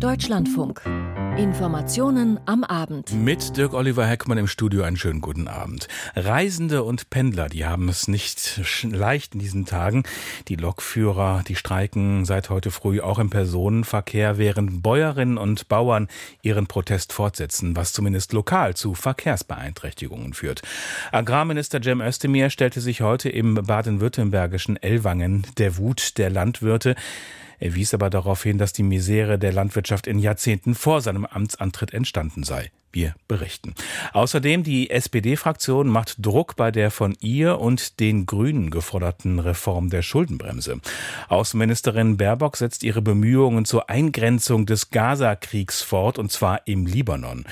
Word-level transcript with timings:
Deutschlandfunk. 0.00 0.82
Informationen 1.38 2.38
am 2.44 2.64
Abend. 2.64 3.14
Mit 3.14 3.56
Dirk 3.56 3.72
Oliver 3.72 4.06
Heckmann 4.06 4.36
im 4.36 4.46
Studio 4.46 4.82
einen 4.82 4.98
schönen 4.98 5.22
guten 5.22 5.48
Abend. 5.48 5.88
Reisende 6.14 6.82
und 6.82 7.08
Pendler, 7.08 7.48
die 7.48 7.64
haben 7.64 7.88
es 7.88 8.06
nicht 8.06 8.60
leicht 8.82 9.32
in 9.32 9.40
diesen 9.40 9.64
Tagen. 9.64 10.02
Die 10.48 10.56
Lokführer, 10.56 11.42
die 11.48 11.56
streiken 11.56 12.26
seit 12.26 12.50
heute 12.50 12.70
früh 12.70 13.00
auch 13.00 13.18
im 13.18 13.30
Personenverkehr, 13.30 14.36
während 14.36 14.82
Bäuerinnen 14.82 15.38
und 15.38 15.68
Bauern 15.68 16.08
ihren 16.42 16.66
Protest 16.66 17.14
fortsetzen, 17.14 17.74
was 17.74 17.94
zumindest 17.94 18.34
lokal 18.34 18.74
zu 18.74 18.94
Verkehrsbeeinträchtigungen 18.94 20.34
führt. 20.34 20.60
Agrarminister 21.10 21.80
Cem 21.82 22.02
Özdemir 22.02 22.50
stellte 22.50 22.82
sich 22.82 23.00
heute 23.00 23.30
im 23.30 23.54
baden-württembergischen 23.54 24.76
Ellwangen 24.76 25.46
der 25.56 25.78
Wut 25.78 26.18
der 26.18 26.28
Landwirte 26.28 26.96
er 27.58 27.74
wies 27.74 27.94
aber 27.94 28.10
darauf 28.10 28.42
hin, 28.42 28.58
dass 28.58 28.72
die 28.72 28.82
Misere 28.82 29.38
der 29.38 29.52
Landwirtschaft 29.52 30.06
in 30.06 30.18
Jahrzehnten 30.18 30.74
vor 30.74 31.00
seinem 31.00 31.24
Amtsantritt 31.24 31.92
entstanden 31.92 32.42
sei. 32.42 32.70
Wir 32.96 33.14
berichten. 33.28 33.74
Außerdem 34.14 34.62
die 34.62 34.88
SPD-Fraktion 34.88 35.86
macht 35.86 36.16
Druck 36.24 36.56
bei 36.56 36.70
der 36.70 36.90
von 36.90 37.14
ihr 37.20 37.60
und 37.60 38.00
den 38.00 38.24
Grünen 38.24 38.70
geforderten 38.70 39.38
Reform 39.38 39.90
der 39.90 40.00
Schuldenbremse. 40.00 40.80
Außenministerin 41.28 42.16
Baerbock 42.16 42.56
setzt 42.56 42.82
ihre 42.82 43.02
Bemühungen 43.02 43.66
zur 43.66 43.90
Eingrenzung 43.90 44.64
des 44.64 44.88
Gaza-Kriegs 44.88 45.82
fort, 45.82 46.18
und 46.18 46.32
zwar 46.32 46.66
im 46.66 46.86
Libanon. 46.86 47.44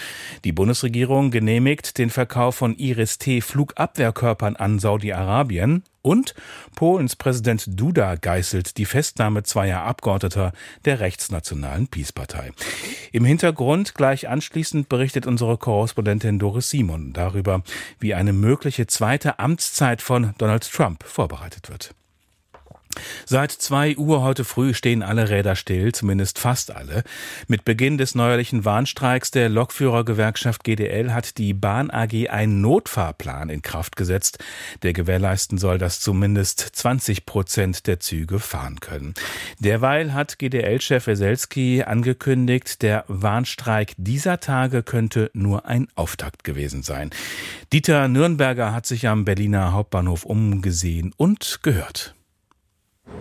Die 0.44 0.52
Bundesregierung 0.52 1.30
genehmigt 1.30 1.98
den 1.98 2.08
Verkauf 2.08 2.54
von 2.54 2.74
Iris-T-Flugabwehrkörpern 2.74 4.56
an 4.56 4.78
Saudi-Arabien 4.78 5.82
und 6.04 6.34
Polens 6.76 7.16
Präsident 7.16 7.64
Duda 7.66 8.16
geißelt 8.16 8.76
die 8.76 8.84
Festnahme 8.84 9.42
zweier 9.42 9.82
Abgeordneter 9.84 10.52
der 10.84 11.00
rechtsnationalen 11.00 11.88
Peace-Partei. 11.88 12.52
Im 13.10 13.24
Hintergrund 13.24 13.94
gleich 13.94 14.28
anschließend 14.28 14.90
berichtet 14.90 15.26
unsere 15.34 15.58
Korrespondentin 15.58 16.38
Doris 16.38 16.70
Simon 16.70 17.12
darüber, 17.12 17.64
wie 17.98 18.14
eine 18.14 18.32
mögliche 18.32 18.86
zweite 18.86 19.40
Amtszeit 19.40 20.00
von 20.00 20.32
Donald 20.38 20.70
Trump 20.70 21.02
vorbereitet 21.02 21.70
wird. 21.70 21.92
Seit 23.26 23.52
zwei 23.52 23.96
Uhr 23.96 24.22
heute 24.22 24.44
früh 24.44 24.74
stehen 24.74 25.02
alle 25.02 25.30
Räder 25.30 25.56
still, 25.56 25.92
zumindest 25.92 26.38
fast 26.38 26.74
alle. 26.74 27.04
Mit 27.48 27.64
Beginn 27.64 27.98
des 27.98 28.14
neuerlichen 28.14 28.64
Warnstreiks 28.64 29.30
der 29.30 29.48
Lokführergewerkschaft 29.48 30.64
GDL 30.64 31.12
hat 31.12 31.38
die 31.38 31.54
Bahn 31.54 31.90
AG 31.90 32.28
einen 32.28 32.60
Notfahrplan 32.60 33.48
in 33.48 33.62
Kraft 33.62 33.96
gesetzt, 33.96 34.38
der 34.82 34.92
gewährleisten 34.92 35.58
soll, 35.58 35.78
dass 35.78 36.00
zumindest 36.00 36.60
20 36.60 37.26
Prozent 37.26 37.86
der 37.86 38.00
Züge 38.00 38.38
fahren 38.38 38.80
können. 38.80 39.14
Derweil 39.58 40.12
hat 40.12 40.38
GDL-Chef 40.38 41.06
Weselski 41.06 41.82
angekündigt, 41.82 42.82
der 42.82 43.04
Warnstreik 43.08 43.94
dieser 43.96 44.40
Tage 44.40 44.82
könnte 44.82 45.30
nur 45.32 45.66
ein 45.66 45.88
Auftakt 45.94 46.44
gewesen 46.44 46.82
sein. 46.82 47.10
Dieter 47.72 48.08
Nürnberger 48.08 48.72
hat 48.72 48.86
sich 48.86 49.08
am 49.08 49.24
Berliner 49.24 49.72
Hauptbahnhof 49.72 50.24
umgesehen 50.24 51.12
und 51.16 51.60
gehört. 51.62 52.13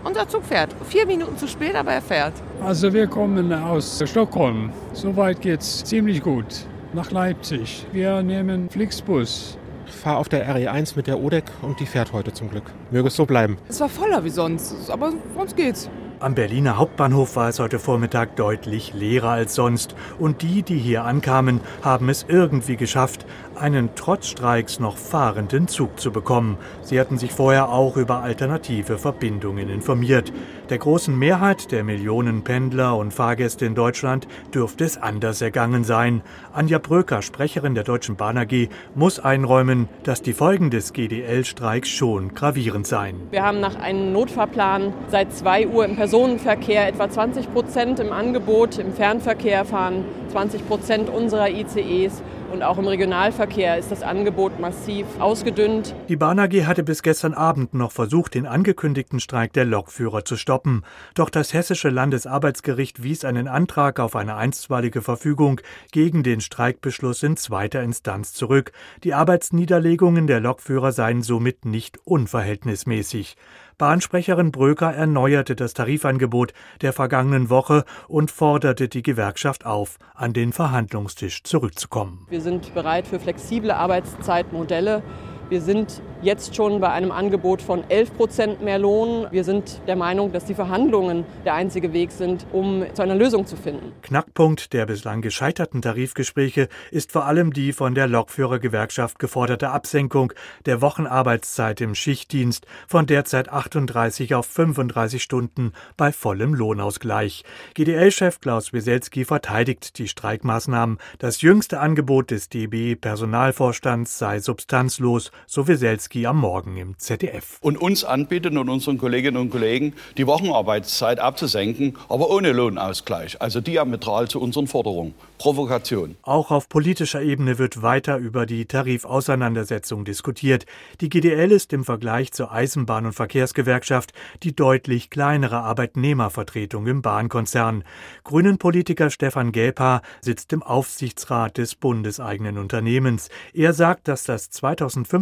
Unser 0.04 0.28
Zug 0.28 0.44
fährt. 0.44 0.76
Vier 0.88 1.06
Minuten 1.06 1.38
zu 1.38 1.48
spät, 1.48 1.76
aber 1.76 1.92
er 1.92 2.02
fährt. 2.02 2.34
Also 2.62 2.94
wir 2.94 3.08
kommen 3.08 3.52
aus 3.54 4.02
Stockholm. 4.06 4.72
Soweit 4.94 5.42
geht's 5.42 5.84
ziemlich 5.84 6.22
gut. 6.22 6.46
Nach 6.94 7.12
Leipzig. 7.12 7.86
Wir 7.92 8.22
nehmen 8.22 8.70
Flixbus. 8.70 9.58
Ich 9.88 9.94
fahre 9.94 10.18
auf 10.18 10.30
der 10.30 10.48
RE1 10.48 10.94
mit 10.96 11.08
der 11.08 11.20
ODEC 11.20 11.46
und 11.62 11.80
die 11.80 11.86
fährt 11.86 12.14
heute 12.14 12.34
zum 12.34 12.50
Glück. 12.50 12.66
Möge 12.92 13.08
es 13.08 13.16
so 13.16 13.26
bleiben. 13.26 13.58
Es 13.68 13.80
war 13.80 13.90
voller 13.90 14.24
wie 14.24 14.30
sonst, 14.30 14.90
aber 14.90 15.14
sonst 15.36 15.56
geht's. 15.56 15.90
Am 16.20 16.36
Berliner 16.36 16.78
Hauptbahnhof 16.78 17.36
war 17.36 17.50
es 17.50 17.60
heute 17.60 17.80
Vormittag 17.80 18.38
deutlich 18.38 18.94
leerer 18.94 19.32
als 19.32 19.56
sonst. 19.56 19.94
Und 20.20 20.42
die, 20.42 20.62
die 20.64 20.78
hier 20.78 21.04
ankamen, 21.04 21.60
haben 21.82 22.08
es 22.08 22.26
irgendwie 22.30 22.78
geschafft, 22.78 23.26
einen 23.58 23.90
trotz 23.96 24.28
Streiks 24.28 24.80
noch 24.80 24.98
fahrenden 24.98 25.68
Zug 25.68 26.00
zu 26.00 26.12
bekommen. 26.12 26.58
Sie 26.82 27.00
hatten 27.00 27.18
sich 27.18 27.32
vorher 27.32 27.70
auch 27.70 27.98
über 27.98 28.22
alternative 28.22 28.98
Verbindungen 28.98 29.70
informiert. 29.70 30.32
Der 30.70 30.78
großen 30.78 31.18
Mehrheit 31.18 31.72
der 31.72 31.84
Millionen 31.84 32.44
Pendler 32.44 32.98
und 32.98 33.14
Fahrgäste 33.14 33.66
in 33.66 33.76
Deutschland 33.76 34.28
dürfte 34.54 34.86
es 34.86 34.98
anders 34.98 35.42
ergangen 35.42 35.84
sein. 35.84 36.22
Anja 36.54 36.80
Bröker, 36.80 37.22
Sprecherin 37.22 37.76
der 37.76 37.84
Deutschen 37.84 38.16
Bahn 38.16 38.38
AG, 38.38 38.70
muss 38.96 39.20
einräumen, 39.20 39.90
dass 40.04 40.22
die 40.22 40.34
Folgen 40.34 40.70
des 40.70 40.94
GDL-Streiks 40.94 41.90
schon 41.90 42.34
gravierend 42.34 42.88
seien. 42.88 43.16
Wir 43.32 43.44
haben 43.44 43.60
nach 43.60 43.76
einem 43.76 44.14
Notfahrplan 44.14 44.94
seit 45.10 45.34
2 45.34 45.68
Uhr 45.68 45.86
im 45.86 45.96
Personenverkehr 45.96 46.88
etwa 46.88 47.10
20 47.10 47.54
Prozent 47.54 48.00
im 48.00 48.12
Angebot, 48.12 48.78
im 48.78 48.94
Fernverkehr 48.94 49.66
fahren 49.66 50.06
20 50.32 50.68
Prozent 50.68 51.10
unserer 51.10 51.50
ICEs 51.50 52.22
und 52.54 52.62
auch 52.62 52.78
im 52.78 52.88
Regionalverkehr 52.88 53.80
ist 53.80 53.92
das 53.92 54.04
Angebot 54.04 54.60
massiv 54.60 55.08
ausgedünnt. 55.20 55.96
Die 56.08 56.16
Bahn 56.16 56.38
AG 56.40 56.66
hatte 56.66 56.84
bis 56.84 57.02
gestern 57.02 57.34
Abend 57.34 57.74
noch 57.74 57.92
versucht, 57.92 58.36
den 58.36 58.46
angekündigten 58.46 59.20
Streik 59.20 59.54
der 59.54 59.66
Lokführer 59.66 60.24
zu 60.24 60.38
stoppen. 60.38 60.84
Doch 61.16 61.32
das 61.32 61.54
hessische 61.54 61.90
Landesarbeitsgericht 61.90 63.02
wies 63.02 63.26
einen 63.26 63.48
Antrag 63.48 64.00
auf 64.00 64.16
eine 64.16 64.36
einstweilige 64.36 65.02
Verfügung 65.02 65.62
gegen 65.92 66.22
den 66.22 66.42
Streikbeschluss 66.42 67.24
in 67.24 67.38
zweiter 67.38 67.82
Instanz 67.82 68.34
zurück. 68.34 68.72
Die 69.04 69.16
Arbeitsniederlegungen 69.16 70.28
der 70.28 70.40
Lokführer 70.40 70.92
seien 70.92 71.24
somit 71.24 71.66
nicht 71.66 71.98
unverhältnismäßig. 72.06 73.36
Bahnsprecherin 73.78 74.52
Bröker 74.52 74.94
erneuerte 74.94 75.56
das 75.56 75.74
Tarifangebot 75.74 76.54
der 76.82 76.94
vergangenen 76.94 77.50
Woche 77.50 77.86
und 78.08 78.32
forderte 78.32 78.88
die 78.88 79.04
Gewerkschaft 79.04 79.66
auf, 79.66 79.98
an 80.14 80.34
den 80.34 80.54
Verhandlungstisch 80.54 81.44
zurückzukommen. 81.44 82.26
Wir 82.30 82.42
sind 82.42 82.74
bereit 82.74 83.08
für 83.08 83.20
flexible 83.20 83.72
Arbeitszeitmodelle. 83.72 85.04
Wir 85.50 85.62
sind 85.62 86.02
jetzt 86.24 86.56
schon 86.56 86.80
bei 86.80 86.90
einem 86.90 87.12
Angebot 87.12 87.62
von 87.62 87.84
11 87.90 88.14
Prozent 88.16 88.62
mehr 88.62 88.80
Lohn. 88.80 89.28
Wir 89.32 89.44
sind 89.44 89.82
der 89.88 89.96
Meinung, 89.96 90.32
dass 90.32 90.46
die 90.46 90.54
Verhandlungen 90.54 91.26
der 91.44 91.54
einzige 91.54 91.92
Weg 91.94 92.12
sind, 92.12 92.46
um 92.52 92.86
zu 92.94 93.02
einer 93.02 93.16
Lösung 93.16 93.46
zu 93.46 93.58
finden. 93.58 93.92
Knackpunkt 94.02 94.74
der 94.74 94.86
bislang 94.86 95.22
gescheiterten 95.22 95.82
Tarifgespräche 95.82 96.70
ist 96.92 97.12
vor 97.12 97.26
allem 97.26 97.52
die 97.52 97.74
von 97.74 97.94
der 97.94 98.08
Lokführergewerkschaft 98.08 99.20
geforderte 99.20 99.70
Absenkung 99.70 100.34
der 100.66 100.82
Wochenarbeitszeit 100.82 101.82
im 101.82 101.94
Schichtdienst 101.94 102.66
von 102.88 103.06
derzeit 103.06 103.50
38 103.50 104.36
auf 104.36 104.46
35 104.46 105.22
Stunden 105.22 105.74
bei 105.98 106.14
vollem 106.14 106.54
Lohnausgleich. 106.54 107.44
GDL-Chef 107.74 108.40
Klaus 108.40 108.72
Wieselski 108.72 109.26
verteidigt 109.26 109.98
die 109.98 110.08
Streikmaßnahmen. 110.08 111.00
Das 111.20 111.42
jüngste 111.42 111.82
Angebot 111.82 112.32
des 112.32 112.48
DB-Personalvorstands 112.48 114.18
sei 114.18 114.40
substanzlos, 114.40 115.32
so 115.48 115.64
Zelensky 115.64 116.26
am 116.26 116.40
Morgen 116.40 116.78
im 116.78 116.98
ZDF. 116.98 117.58
Und 117.62 117.78
uns 117.78 118.04
anbieten 118.04 118.58
und 118.58 118.70
unseren 118.70 118.98
Kolleginnen 118.98 119.38
und 119.38 119.50
Kollegen 119.50 119.94
die 120.18 120.28
Wochenarbeitszeit 120.28 121.20
abzusenken, 121.20 121.98
aber 122.10 122.30
ohne 122.30 122.52
Lohnausgleich. 122.52 123.42
Also 123.42 123.62
diametral 123.62 124.28
zu 124.28 124.40
unseren 124.40 124.68
Forderungen. 124.68 125.14
Provokation. 125.38 126.16
Auch 126.22 126.52
auf 126.52 126.70
politischer 126.70 127.22
Ebene 127.22 127.58
wird 127.58 127.82
weiter 127.82 128.18
über 128.18 128.46
die 128.46 128.66
Tarifauseinandersetzung 128.66 130.06
diskutiert. 130.06 130.66
Die 131.02 131.10
GDL 131.10 131.52
ist 131.52 131.74
im 131.74 131.84
Vergleich 131.84 132.32
zur 132.32 132.54
Eisenbahn- 132.54 133.06
und 133.06 133.14
Verkehrsgewerkschaft 133.14 134.14
die 134.44 134.56
deutlich 134.56 135.10
kleinere 135.10 135.58
Arbeitnehmervertretung 135.58 136.88
im 136.88 137.02
Bahnkonzern. 137.02 137.84
Grünen-Politiker 138.24 139.10
Stefan 139.10 139.52
Gelper 139.52 140.02
sitzt 140.22 140.54
im 140.54 140.64
Aufsichtsrat 140.64 141.58
des 141.58 141.76
bundeseigenen 141.76 142.58
Unternehmens. 142.58 143.28
Er 143.54 143.74
sagt, 143.74 144.08
dass 144.08 144.24
das 144.24 144.50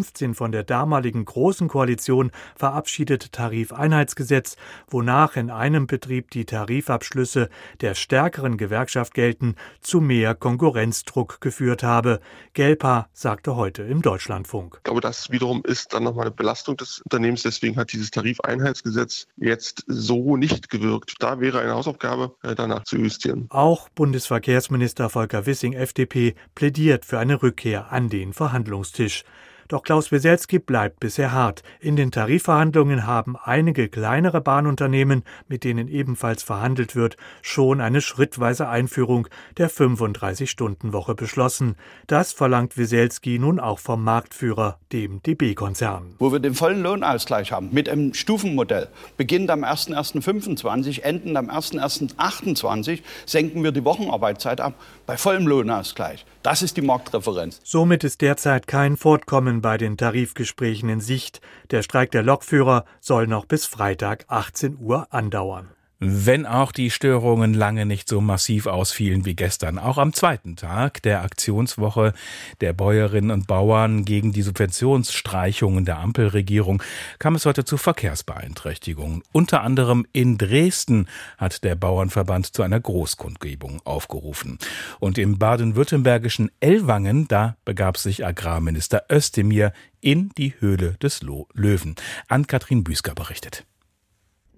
2015 0.02 0.36
von 0.36 0.52
der 0.52 0.64
damaligen 0.64 1.26
Großen 1.26 1.68
Koalition 1.68 2.32
verabschiedete 2.56 3.30
Tarifeinheitsgesetz, 3.30 4.56
wonach 4.88 5.36
in 5.36 5.50
einem 5.50 5.88
Betrieb 5.88 6.32
die 6.32 6.46
Tarifabschlüsse 6.46 7.50
der 7.82 7.96
stärkeren 7.96 8.58
Gewerkschaft 8.58 9.14
gelten, 9.14 9.56
zu 9.82 10.02
mehr 10.02 10.36
Konkurrenzdruck 10.36 11.42
geführt 11.42 11.84
habe. 11.84 12.20
Gelpa 12.54 13.08
sagte 13.14 13.56
heute 13.56 13.84
im 13.84 14.02
Deutschlandfunk. 14.02 14.76
Ich 14.78 14.84
glaube, 14.84 15.02
das 15.02 15.30
wiederum 15.30 15.62
ist 15.66 15.94
dann 15.94 16.04
nochmal 16.04 16.26
eine 16.26 16.36
Belastung 16.36 16.78
des 16.78 17.02
Unternehmens. 17.02 17.44
Deswegen 17.44 17.78
hat 17.78 17.94
dieses 17.94 18.12
Tarifeinheitsgesetz 18.12 19.28
jetzt 19.38 19.84
so 19.88 20.38
nicht 20.38 20.70
gewirkt. 20.70 21.16
Da 21.20 21.40
wäre 21.40 21.60
eine 21.60 21.74
Hausaufgabe, 21.74 22.36
äh, 22.44 22.56
danach 22.56 22.84
zu 22.84 22.98
justieren. 22.98 23.48
Auch 23.50 23.90
Bundesverkehrsminister 23.90 25.10
Volker 25.10 25.46
Wissing, 25.46 25.74
FDP, 25.74 26.36
plädiert 26.56 27.06
für 27.06 27.20
eine 27.20 27.42
Rückkehr 27.42 27.92
an 27.92 28.10
den 28.10 28.34
Verhandlungstisch. 28.34 29.24
Doch 29.72 29.84
Klaus 29.84 30.12
Weselski 30.12 30.60
bleibt 30.60 31.00
bisher 31.00 31.32
hart. 31.32 31.64
In 31.80 31.96
den 31.96 32.12
Tarifverhandlungen 32.12 33.08
haben 33.08 33.38
einige 33.38 33.88
kleinere 33.88 34.42
Bahnunternehmen, 34.42 35.24
mit 35.48 35.64
denen 35.64 35.88
ebenfalls 35.88 36.44
verhandelt 36.44 36.94
wird, 36.98 37.16
schon 37.42 37.80
eine 37.80 38.02
schrittweise 38.02 38.68
Einführung 38.68 39.30
der 39.58 39.72
35-Stunden-Woche 39.72 41.16
beschlossen. 41.16 41.78
Das 42.08 42.34
verlangt 42.34 42.78
Weselski 42.78 43.40
nun 43.40 43.62
auch 43.62 43.80
vom 43.80 44.04
Marktführer, 44.04 44.78
dem 44.92 45.24
DB-Konzern. 45.24 46.16
Wo 46.20 46.34
wir 46.34 46.40
den 46.40 46.54
vollen 46.54 46.84
Lohnausgleich 46.84 47.54
haben, 47.54 47.70
mit 47.72 47.88
einem 47.88 48.14
Stufenmodell, 48.14 48.90
beginnend 49.16 49.52
am 49.52 49.64
01.01.25, 49.64 51.04
endend 51.04 51.38
am 51.38 51.50
01.01.28, 51.50 53.04
senken 53.26 53.64
wir 53.64 53.72
die 53.72 53.86
Wochenarbeitszeit 53.86 54.60
ab 54.60 54.74
bei 55.06 55.16
vollem 55.16 55.48
Lohnausgleich. 55.48 56.26
Das 56.44 56.62
ist 56.62 56.76
die 56.76 56.82
Marktreferenz. 56.82 57.62
Somit 57.64 58.04
ist 58.04 58.20
derzeit 58.20 58.68
kein 58.68 58.98
Fortkommen 58.98 59.61
bei 59.62 59.78
den 59.78 59.98
Tarifgesprächen 59.98 60.90
in 60.90 61.02
Sicht. 61.02 61.42
Der 61.70 61.84
Streik 61.84 62.12
der 62.12 62.24
Lokführer 62.24 62.86
soll 63.00 63.28
noch 63.28 63.46
bis 63.46 63.66
Freitag 63.66 64.26
18 64.28 64.78
Uhr 64.80 65.08
andauern. 65.14 65.70
Wenn 66.04 66.48
auch 66.48 66.72
die 66.72 66.90
Störungen 66.90 67.54
lange 67.54 67.86
nicht 67.86 68.10
so 68.10 68.22
massiv 68.22 68.66
ausfielen 68.66 69.24
wie 69.24 69.36
gestern. 69.36 69.78
Auch 69.78 70.00
am 70.00 70.14
zweiten 70.14 70.56
Tag 70.56 71.04
der 71.04 71.22
Aktionswoche 71.22 72.14
der 72.60 72.74
Bäuerinnen 72.74 73.30
und 73.30 73.46
Bauern 73.46 74.04
gegen 74.04 74.32
die 74.34 74.42
Subventionsstreichungen 74.42 75.86
der 75.86 76.00
Ampelregierung 76.00 76.82
kam 77.20 77.36
es 77.36 77.46
heute 77.46 77.66
zu 77.66 77.78
Verkehrsbeeinträchtigungen. 77.78 79.22
Unter 79.32 79.62
anderem 79.62 80.08
in 80.12 80.40
Dresden 80.40 81.08
hat 81.38 81.64
der 81.64 81.76
Bauernverband 81.76 82.48
zu 82.48 82.64
einer 82.64 82.80
Großkundgebung 82.80 83.80
aufgerufen. 83.86 84.58
Und 85.00 85.20
im 85.20 85.38
baden-württembergischen 85.38 86.50
Ellwangen, 86.62 87.28
da 87.28 87.58
begab 87.64 88.00
sich 88.00 88.26
Agrarminister 88.26 89.04
Özdemir 89.12 89.72
in 90.00 90.32
die 90.36 90.56
Höhle 90.60 90.94
des 90.94 91.22
Löwen. 91.22 91.94
An 92.28 92.48
Katrin 92.48 92.84
Büsker 92.84 93.14
berichtet. 93.14 93.68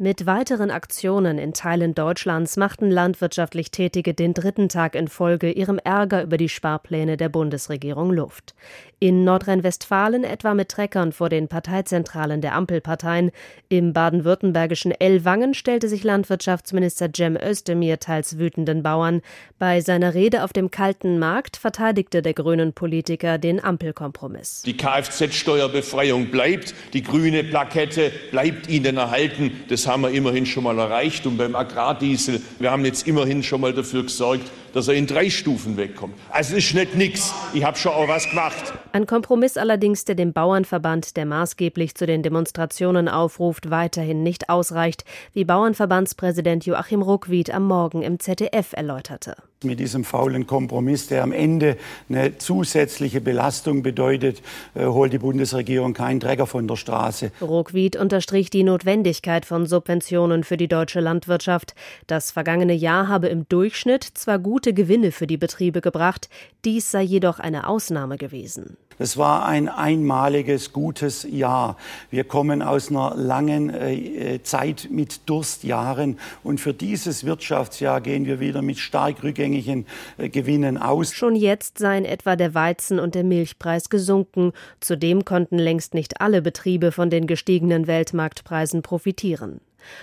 Mit 0.04 0.26
weiteren 0.26 0.70
Aktionen 0.70 1.38
in 1.38 1.54
Teilen 1.54 1.96
Deutschlands 1.96 2.58
machten 2.58 2.92
landwirtschaftlich 2.92 3.72
Tätige 3.72 4.14
den 4.14 4.34
dritten 4.34 4.68
Tag 4.68 4.96
in 4.96 5.08
Folge 5.08 5.50
ihrem 5.50 5.80
Ärger 5.82 6.24
über 6.24 6.36
die 6.36 6.50
Sparpläne 6.50 7.16
der 7.16 7.30
Bundesregierung 7.30 8.12
Luft. 8.12 8.54
In 9.00 9.24
Nordrhein-Westfalen 9.24 10.26
etwa 10.26 10.56
mit 10.56 10.68
Treckern 10.68 11.14
vor 11.14 11.30
den 11.30 11.48
Parteizentralen 11.48 12.42
der 12.42 12.54
Ampelparteien. 12.54 13.32
Im 13.70 13.94
baden-württembergischen 13.94 14.92
Ellwangen 14.92 15.54
stellte 15.54 15.88
sich 15.88 16.04
Landwirtschaftsminister 16.04 17.10
Cem 17.16 17.38
Özdemir 17.38 18.00
teils 18.00 18.38
wütenden 18.38 18.84
Bauern. 18.84 19.22
Bei 19.58 19.80
seiner 19.80 20.14
Rede 20.14 20.44
auf 20.44 20.52
dem 20.52 20.70
kalten 20.70 21.18
Markt 21.18 21.56
verteidigte 21.56 22.22
der 22.22 22.34
grünen 22.34 22.74
Politiker 22.74 23.38
den 23.38 23.64
Ampelkompromiss. 23.64 24.64
Die 24.64 24.76
Kfz-Steuerbefreiung 24.76 26.28
bleibt, 26.28 26.74
die 26.92 27.04
grüne 27.04 27.46
Plakette 27.46 28.12
bleibt 28.32 28.68
Ihnen 28.68 28.98
erhalten. 28.98 29.52
Das 29.70 29.93
haben 29.94 30.02
wir 30.02 30.10
immerhin 30.10 30.46
schon 30.46 30.64
mal 30.64 30.78
erreicht. 30.78 31.26
Und 31.26 31.38
beim 31.38 31.56
Agrardiesel, 31.56 32.42
wir 32.60 32.72
haben 32.72 32.84
jetzt 32.84 33.08
immerhin 33.08 33.44
schon 33.44 33.62
mal 33.62 33.74
dafür 33.74 34.04
gesorgt, 34.04 34.50
dass 34.74 34.88
er 34.88 34.96
in 34.96 35.08
drei 35.08 35.30
Stufen 35.30 35.78
wegkommt. 35.78 36.16
Also 36.30 36.56
ist 36.56 36.74
nicht 36.74 36.96
nix. 36.96 37.34
Ich 37.54 37.64
habe 37.64 37.78
schon 37.78 37.94
auch 37.94 38.08
was 38.08 38.30
gemacht. 38.30 38.74
Ein 38.92 39.08
Kompromiss 39.08 39.58
allerdings, 39.58 40.06
der 40.06 40.16
dem 40.16 40.34
Bauernverband, 40.34 41.16
der 41.18 41.26
maßgeblich 41.26 41.96
zu 41.96 42.06
den 42.06 42.24
Demonstrationen 42.24 43.08
aufruft, 43.08 43.70
weiterhin 43.70 44.24
nicht 44.24 44.50
ausreicht, 44.50 45.06
wie 45.34 45.46
Bauernverbandspräsident 45.46 46.66
Joachim 46.66 47.02
Ruckwied 47.02 47.54
am 47.54 47.68
Morgen 47.68 48.02
im 48.02 48.20
ZDF 48.20 48.74
erläuterte. 48.74 49.36
Mit 49.64 49.80
diesem 49.80 50.04
faulen 50.04 50.46
Kompromiss, 50.46 51.08
der 51.08 51.24
am 51.24 51.32
Ende 51.32 51.78
eine 52.10 52.38
zusätzliche 52.38 53.22
Belastung 53.22 53.82
bedeutet, 53.82 54.42
äh, 54.76 54.86
holt 54.86 55.14
die 55.14 55.20
Bundesregierung 55.20 55.94
keinen 55.94 56.20
Träger 56.20 56.48
von 56.48 56.68
der 56.68 56.76
Straße. 56.76 57.32
Ruckwied 57.42 57.96
unterstrich 57.96 58.50
die 58.50 58.64
Notwendigkeit 58.64 59.46
von 59.46 59.66
Subventionen 59.66 60.44
für 60.44 60.58
die 60.58 60.68
deutsche 60.68 61.00
Landwirtschaft. 61.00 61.76
Das 62.08 62.32
vergangene 62.32 62.74
Jahr 62.74 63.08
habe 63.08 63.28
im 63.28 63.48
Durchschnitt 63.48 64.04
zwar 64.04 64.38
gut 64.38 64.63
gute 64.64 64.74
Gewinne 64.74 65.12
für 65.12 65.28
die 65.28 65.36
Betriebe 65.36 65.82
gebracht. 65.82 66.30
Dies 66.64 66.90
sei 66.90 67.02
jedoch 67.02 67.40
eine 67.40 67.68
Ausnahme 67.68 68.18
gewesen. 68.18 68.78
Es 68.98 69.18
war 69.18 69.46
ein 69.46 69.68
einmaliges 69.68 70.72
gutes 70.72 71.28
Jahr. 71.30 71.76
Wir 72.10 72.24
kommen 72.24 72.62
aus 72.62 72.90
einer 72.90 73.14
langen 73.18 73.72
äh, 73.72 74.40
Zeit 74.44 74.88
mit 74.90 75.28
Durstjahren 75.28 76.18
und 76.44 76.62
für 76.62 76.74
dieses 76.74 77.26
Wirtschaftsjahr 77.26 78.00
gehen 78.00 78.26
wir 78.26 78.40
wieder 78.40 78.62
mit 78.62 78.78
stark 78.78 79.22
rückgängigen 79.22 79.86
äh, 80.18 80.30
Gewinnen 80.30 80.78
aus. 80.78 81.14
Schon 81.14 81.36
jetzt 81.36 81.78
seien 81.78 82.06
etwa 82.06 82.38
der 82.38 82.54
Weizen 82.54 83.00
und 83.00 83.16
der 83.16 83.26
Milchpreis 83.26 83.90
gesunken. 83.90 84.54
Zudem 84.80 85.26
konnten 85.26 85.58
längst 85.58 85.94
nicht 85.94 86.22
alle 86.22 86.42
Betriebe 86.42 86.94
von 86.94 87.10
den 87.10 87.28
gestiegenen 87.28 87.88
Weltmarktpreisen 87.88 88.82
profitieren. 88.82 89.60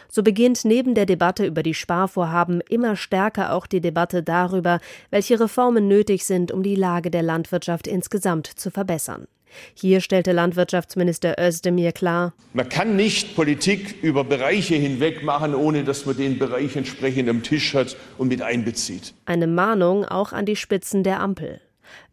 So 0.09 0.23
beginnt 0.23 0.65
neben 0.65 0.95
der 0.95 1.07
Debatte 1.07 1.47
über 1.47 1.63
die 1.63 1.75
Sparvorhaben 1.75 2.61
immer 2.69 2.97
stärker 2.97 3.53
auch 3.53 3.67
die 3.67 3.81
Debatte 3.81 4.23
darüber, 4.23 4.81
welche 5.11 5.41
Reformen 5.41 5.89
nötig 5.89 6.25
sind, 6.25 6.53
um 6.53 6.63
die 6.63 6.77
Lage 6.77 7.11
der 7.11 7.23
Landwirtschaft 7.23 7.87
insgesamt 7.87 8.47
zu 8.47 8.71
verbessern. 8.71 9.27
Hier 9.75 10.01
stellte 10.01 10.33
Landwirtschaftsminister 10.33 11.37
Özdemir 11.39 11.93
klar, 11.93 12.33
man 12.53 12.69
kann 12.69 12.97
nicht 12.97 13.35
Politik 13.35 13.97
über 14.03 14.25
Bereiche 14.25 14.77
hinweg 14.77 15.23
machen, 15.23 15.55
ohne 15.55 15.85
dass 15.85 16.07
man 16.07 16.17
den 16.17 16.39
Bereich 16.39 16.77
entsprechend 16.77 17.29
am 17.29 17.43
Tisch 17.43 17.75
hat 17.75 17.97
und 18.19 18.29
mit 18.29 18.43
einbezieht. 18.43 19.15
Eine 19.27 19.47
Mahnung 19.47 20.05
auch 20.05 20.33
an 20.33 20.47
die 20.47 20.57
Spitzen 20.57 21.03
der 21.03 21.21
Ampel. 21.21 21.61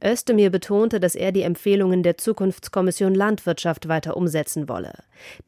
Özdemir 0.04 0.50
betonte, 0.50 1.00
dass 1.00 1.16
er 1.16 1.32
die 1.32 1.42
Empfehlungen 1.42 2.04
der 2.04 2.18
Zukunftskommission 2.18 3.16
Landwirtschaft 3.16 3.88
weiter 3.88 4.18
umsetzen 4.18 4.70
wolle. 4.70 4.94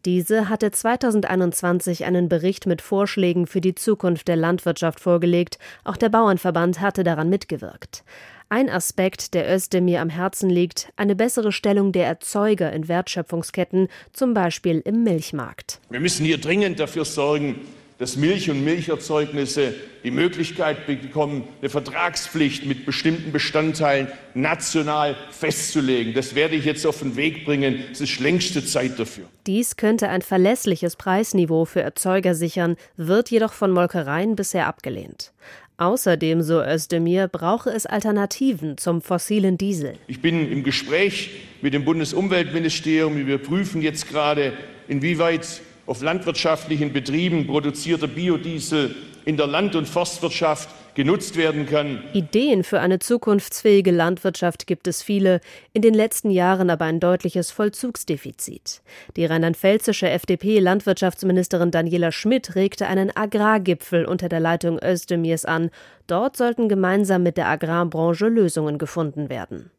Diese 0.06 0.50
hatte 0.50 0.72
2021 0.72 2.06
einen 2.06 2.30
Bericht 2.30 2.66
mit 2.66 2.82
Vorschlägen 2.82 3.48
für 3.48 3.62
die 3.62 3.76
Zukunft 3.76 4.28
der 4.28 4.36
Landwirtschaft 4.36 5.00
vorgelegt. 5.00 5.60
Auch 5.84 5.98
der 5.98 6.10
Bauernverband 6.10 6.82
hatte 6.82 7.04
daran 7.04 7.30
mitgewirkt. 7.30 8.04
Ein 8.52 8.68
Aspekt, 8.68 9.36
der 9.36 9.48
Özdemir 9.56 10.02
am 10.02 10.10
Herzen 10.10 10.50
liegt, 10.50 10.92
eine 10.96 11.16
bessere 11.16 11.52
Stellung 11.52 11.92
der 11.92 12.08
Erzeuger 12.08 12.74
in 12.74 12.88
Wertschöpfungsketten, 12.88 13.90
zum 14.12 14.34
Beispiel 14.34 14.80
im 14.80 15.04
Milchmarkt. 15.04 15.80
Wir 15.92 16.00
müssen 16.00 16.26
hier 16.26 16.40
dringend 16.40 16.80
dafür 16.80 17.06
sorgen, 17.06 17.62
dass 18.00 18.16
Milch 18.16 18.50
und 18.50 18.64
Milcherzeugnisse 18.64 19.74
die 20.06 20.12
Möglichkeit 20.12 20.88
bekommen, 20.88 21.44
eine 21.60 21.70
Vertragspflicht 21.70 22.66
mit 22.66 22.86
bestimmten 22.86 23.34
Bestandteilen 23.34 24.08
national 24.34 25.18
festzulegen. 25.32 26.14
Das 26.14 26.34
werde 26.34 26.56
ich 26.56 26.64
jetzt 26.64 26.88
auf 26.88 27.00
den 27.00 27.18
Weg 27.18 27.44
bringen. 27.46 27.84
Es 27.92 28.00
ist 28.00 28.22
längste 28.22 28.66
Zeit 28.66 28.98
dafür. 28.98 29.26
Dies 29.46 29.76
könnte 29.76 30.08
ein 30.08 30.22
verlässliches 30.22 30.96
Preisniveau 30.96 31.66
für 31.66 31.82
Erzeuger 31.82 32.34
sichern, 32.36 32.78
wird 32.96 33.30
jedoch 33.30 33.52
von 33.52 33.72
Molkereien 33.72 34.38
bisher 34.38 34.68
abgelehnt. 34.68 35.34
Außerdem, 35.76 36.42
so 36.42 36.62
Özdemir, 36.62 37.28
brauche 37.28 37.70
es 37.70 37.86
Alternativen 37.86 38.78
zum 38.78 39.02
fossilen 39.02 39.58
Diesel. 39.58 39.94
Ich 40.08 40.22
bin 40.22 40.50
im 40.50 40.64
Gespräch 40.64 41.32
mit 41.62 41.74
dem 41.74 41.86
Bundesumweltministerium. 41.86 43.28
Wir 43.28 43.38
prüfen 43.38 43.82
jetzt 43.82 44.10
gerade, 44.10 44.54
inwieweit 44.88 45.62
auf 45.90 46.02
landwirtschaftlichen 46.02 46.94
Betrieben 46.94 47.48
produzierter 47.48 48.08
Biodiesel 48.08 48.96
in 49.26 49.38
der 49.38 49.48
Land- 49.48 49.76
und 49.76 49.88
Forstwirtschaft 49.88 50.70
genutzt 50.96 51.36
werden 51.36 51.66
kann. 51.66 52.04
Ideen 52.14 52.64
für 52.64 52.80
eine 52.80 53.00
zukunftsfähige 53.00 53.92
Landwirtschaft 53.92 54.68
gibt 54.68 54.88
es 54.88 55.02
viele, 55.02 55.40
in 55.74 55.82
den 55.82 55.94
letzten 55.94 56.30
Jahren 56.30 56.70
aber 56.70 56.86
ein 56.86 57.00
deutliches 57.00 57.52
Vollzugsdefizit. 57.52 58.82
Die 59.16 59.26
rheinland-pfälzische 59.26 60.10
FDP-Landwirtschaftsministerin 60.10 61.72
Daniela 61.72 62.12
Schmidt 62.12 62.56
regte 62.56 62.88
einen 62.88 63.16
Agrargipfel 63.16 64.06
unter 64.06 64.30
der 64.30 64.40
Leitung 64.40 64.80
Özdemirs 64.82 65.46
an. 65.46 65.70
Dort 66.08 66.38
sollten 66.38 66.70
gemeinsam 66.70 67.24
mit 67.24 67.38
der 67.38 67.48
Agrarbranche 67.48 68.28
Lösungen 68.28 68.78
gefunden 68.78 69.30
werden. 69.30 69.72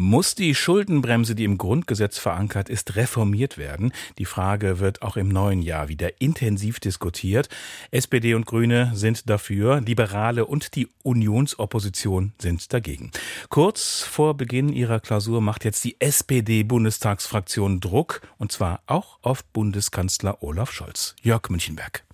Muss 0.00 0.36
die 0.36 0.54
Schuldenbremse, 0.54 1.34
die 1.34 1.42
im 1.42 1.58
Grundgesetz 1.58 2.18
verankert 2.18 2.68
ist, 2.68 2.94
reformiert 2.94 3.58
werden? 3.58 3.90
Die 4.18 4.26
Frage 4.26 4.78
wird 4.78 5.02
auch 5.02 5.16
im 5.16 5.26
neuen 5.26 5.60
Jahr 5.60 5.88
wieder 5.88 6.20
intensiv 6.20 6.78
diskutiert. 6.78 7.48
SPD 7.90 8.34
und 8.34 8.46
Grüne 8.46 8.92
sind 8.94 9.28
dafür, 9.28 9.80
Liberale 9.80 10.46
und 10.46 10.76
die 10.76 10.86
Unionsopposition 11.02 12.32
sind 12.38 12.72
dagegen. 12.72 13.10
Kurz 13.48 14.02
vor 14.02 14.36
Beginn 14.36 14.72
ihrer 14.72 15.00
Klausur 15.00 15.40
macht 15.40 15.64
jetzt 15.64 15.82
die 15.82 16.00
SPD-Bundestagsfraktion 16.00 17.80
Druck, 17.80 18.20
und 18.36 18.52
zwar 18.52 18.82
auch 18.86 19.18
auf 19.22 19.44
Bundeskanzler 19.46 20.44
Olaf 20.44 20.70
Scholz. 20.70 21.16
Jörg 21.22 21.48
Münchenberg. 21.50 22.07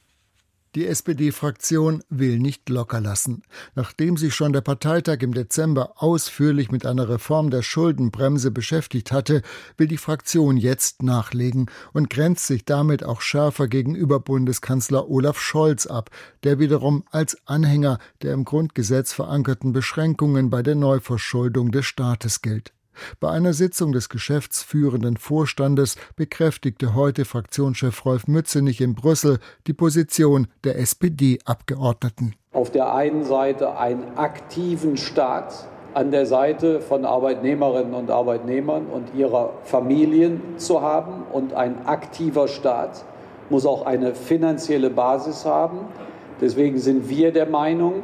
Die 0.75 0.87
SPD-Fraktion 0.89 2.03
will 2.09 2.41
nicht 2.41 2.69
locker 2.69 3.01
lassen. 3.01 3.43
Nachdem 3.77 4.17
sich 4.17 4.35
schon 4.35 4.53
der 4.53 4.61
Parteitag 4.61 5.19
im 5.21 5.33
Dezember 5.33 6.03
ausführlich 6.03 6.73
mit 6.73 6.85
einer 6.85 7.09
Reform 7.09 7.51
der 7.51 7.63
Schuldenbremse 7.63 8.51
beschäftigt 8.51 9.13
hatte, 9.13 9.43
will 9.77 9.87
die 9.87 9.99
Fraktion 9.99 10.57
jetzt 10.57 11.05
nachlegen 11.05 11.71
und 11.93 12.11
grenzt 12.11 12.49
sich 12.49 12.65
damit 12.65 13.05
auch 13.05 13.21
schärfer 13.21 13.69
gegenüber 13.69 14.19
Bundeskanzler 14.19 15.09
Olaf 15.09 15.39
Scholz 15.39 15.87
ab, 15.87 16.11
der 16.43 16.59
wiederum 16.59 17.05
als 17.13 17.39
Anhänger 17.47 18.01
der 18.23 18.35
im 18.35 18.45
Grundgesetz 18.45 19.13
verankerten 19.13 19.73
Beschränkungen 19.73 20.51
bei 20.51 20.65
der 20.65 20.75
Neuverschuldung 20.75 21.71
des 21.71 21.87
Staates 21.87 22.43
gilt. 22.43 22.74
Bei 23.21 23.31
einer 23.31 23.53
Sitzung 23.53 23.93
des 23.93 24.09
geschäftsführenden 24.09 25.17
Vorstandes 25.17 25.97
bekräftigte 26.17 26.95
heute 26.95 27.25
Fraktionschef 27.25 28.05
Rolf 28.05 28.27
Mützenich 28.27 28.81
in 28.81 28.95
Brüssel 28.95 29.39
die 29.67 29.73
Position 29.73 30.49
der 30.65 30.79
SPD-Abgeordneten. 30.79 32.35
Auf 32.53 32.71
der 32.71 32.95
einen 32.95 33.25
Seite 33.25 33.77
einen 33.79 34.17
aktiven 34.17 34.97
Staat 34.97 35.69
an 35.95 36.11
der 36.11 36.27
Seite 36.27 36.81
von 36.81 37.05
Arbeitnehmerinnen 37.05 37.95
und 37.95 38.11
Arbeitnehmern 38.11 38.87
und 38.87 39.15
ihrer 39.15 39.53
Familien 39.65 40.41
zu 40.57 40.83
haben. 40.83 41.23
Und 41.33 41.55
ein 41.55 41.87
aktiver 41.87 42.49
Staat 42.49 43.05
muss 43.49 43.65
auch 43.65 43.87
eine 43.87 44.15
finanzielle 44.15 44.91
Basis 44.91 45.45
haben. 45.45 45.79
Deswegen 46.41 46.79
sind 46.79 47.09
wir 47.09 47.33
der 47.33 47.47
Meinung, 47.47 48.03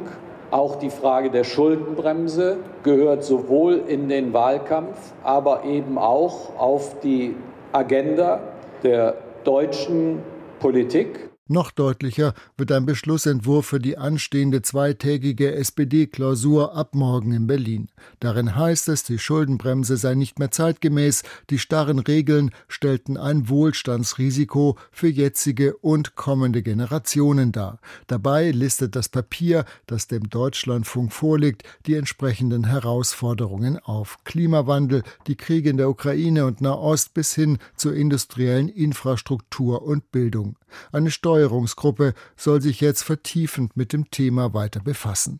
auch 0.51 0.75
die 0.75 0.89
Frage 0.89 1.31
der 1.31 1.43
Schuldenbremse 1.43 2.57
gehört 2.83 3.23
sowohl 3.23 3.81
in 3.87 4.09
den 4.09 4.33
Wahlkampf, 4.33 5.13
aber 5.23 5.63
eben 5.63 5.97
auch 5.97 6.57
auf 6.57 6.99
die 6.99 7.35
Agenda 7.71 8.41
der 8.83 9.15
deutschen 9.43 10.19
Politik. 10.59 11.30
Noch 11.51 11.71
deutlicher 11.71 12.33
wird 12.55 12.71
ein 12.71 12.85
Beschlussentwurf 12.85 13.65
für 13.65 13.79
die 13.79 13.97
anstehende 13.97 14.61
zweitägige 14.61 15.53
SPD-Klausur 15.53 16.77
ab 16.77 16.95
morgen 16.95 17.33
in 17.33 17.45
Berlin. 17.45 17.89
Darin 18.21 18.55
heißt 18.55 18.87
es, 18.87 19.03
die 19.03 19.19
Schuldenbremse 19.19 19.97
sei 19.97 20.15
nicht 20.15 20.39
mehr 20.39 20.51
zeitgemäß, 20.51 21.23
die 21.49 21.59
starren 21.59 21.99
Regeln 21.99 22.51
stellten 22.69 23.17
ein 23.17 23.49
Wohlstandsrisiko 23.49 24.77
für 24.91 25.09
jetzige 25.09 25.75
und 25.75 26.15
kommende 26.15 26.63
Generationen 26.63 27.51
dar. 27.51 27.79
Dabei 28.07 28.51
listet 28.51 28.95
das 28.95 29.09
Papier, 29.09 29.65
das 29.87 30.07
dem 30.07 30.29
Deutschlandfunk 30.29 31.11
vorliegt, 31.11 31.63
die 31.85 31.95
entsprechenden 31.95 32.67
Herausforderungen 32.67 33.77
auf. 33.77 34.19
Klimawandel, 34.23 35.03
die 35.27 35.35
Kriege 35.35 35.69
in 35.69 35.75
der 35.75 35.89
Ukraine 35.89 36.45
und 36.45 36.61
Nahost 36.61 37.13
bis 37.13 37.35
hin 37.35 37.57
zur 37.75 37.93
industriellen 37.93 38.69
Infrastruktur 38.69 39.81
und 39.81 40.13
Bildung. 40.13 40.55
Eine 40.93 41.11
Steuerungsgruppe 41.41 42.13
soll 42.35 42.61
sich 42.61 42.81
jetzt 42.81 43.01
vertiefend 43.01 43.75
mit 43.75 43.93
dem 43.93 44.11
Thema 44.11 44.53
weiter 44.53 44.79
befassen. 44.79 45.39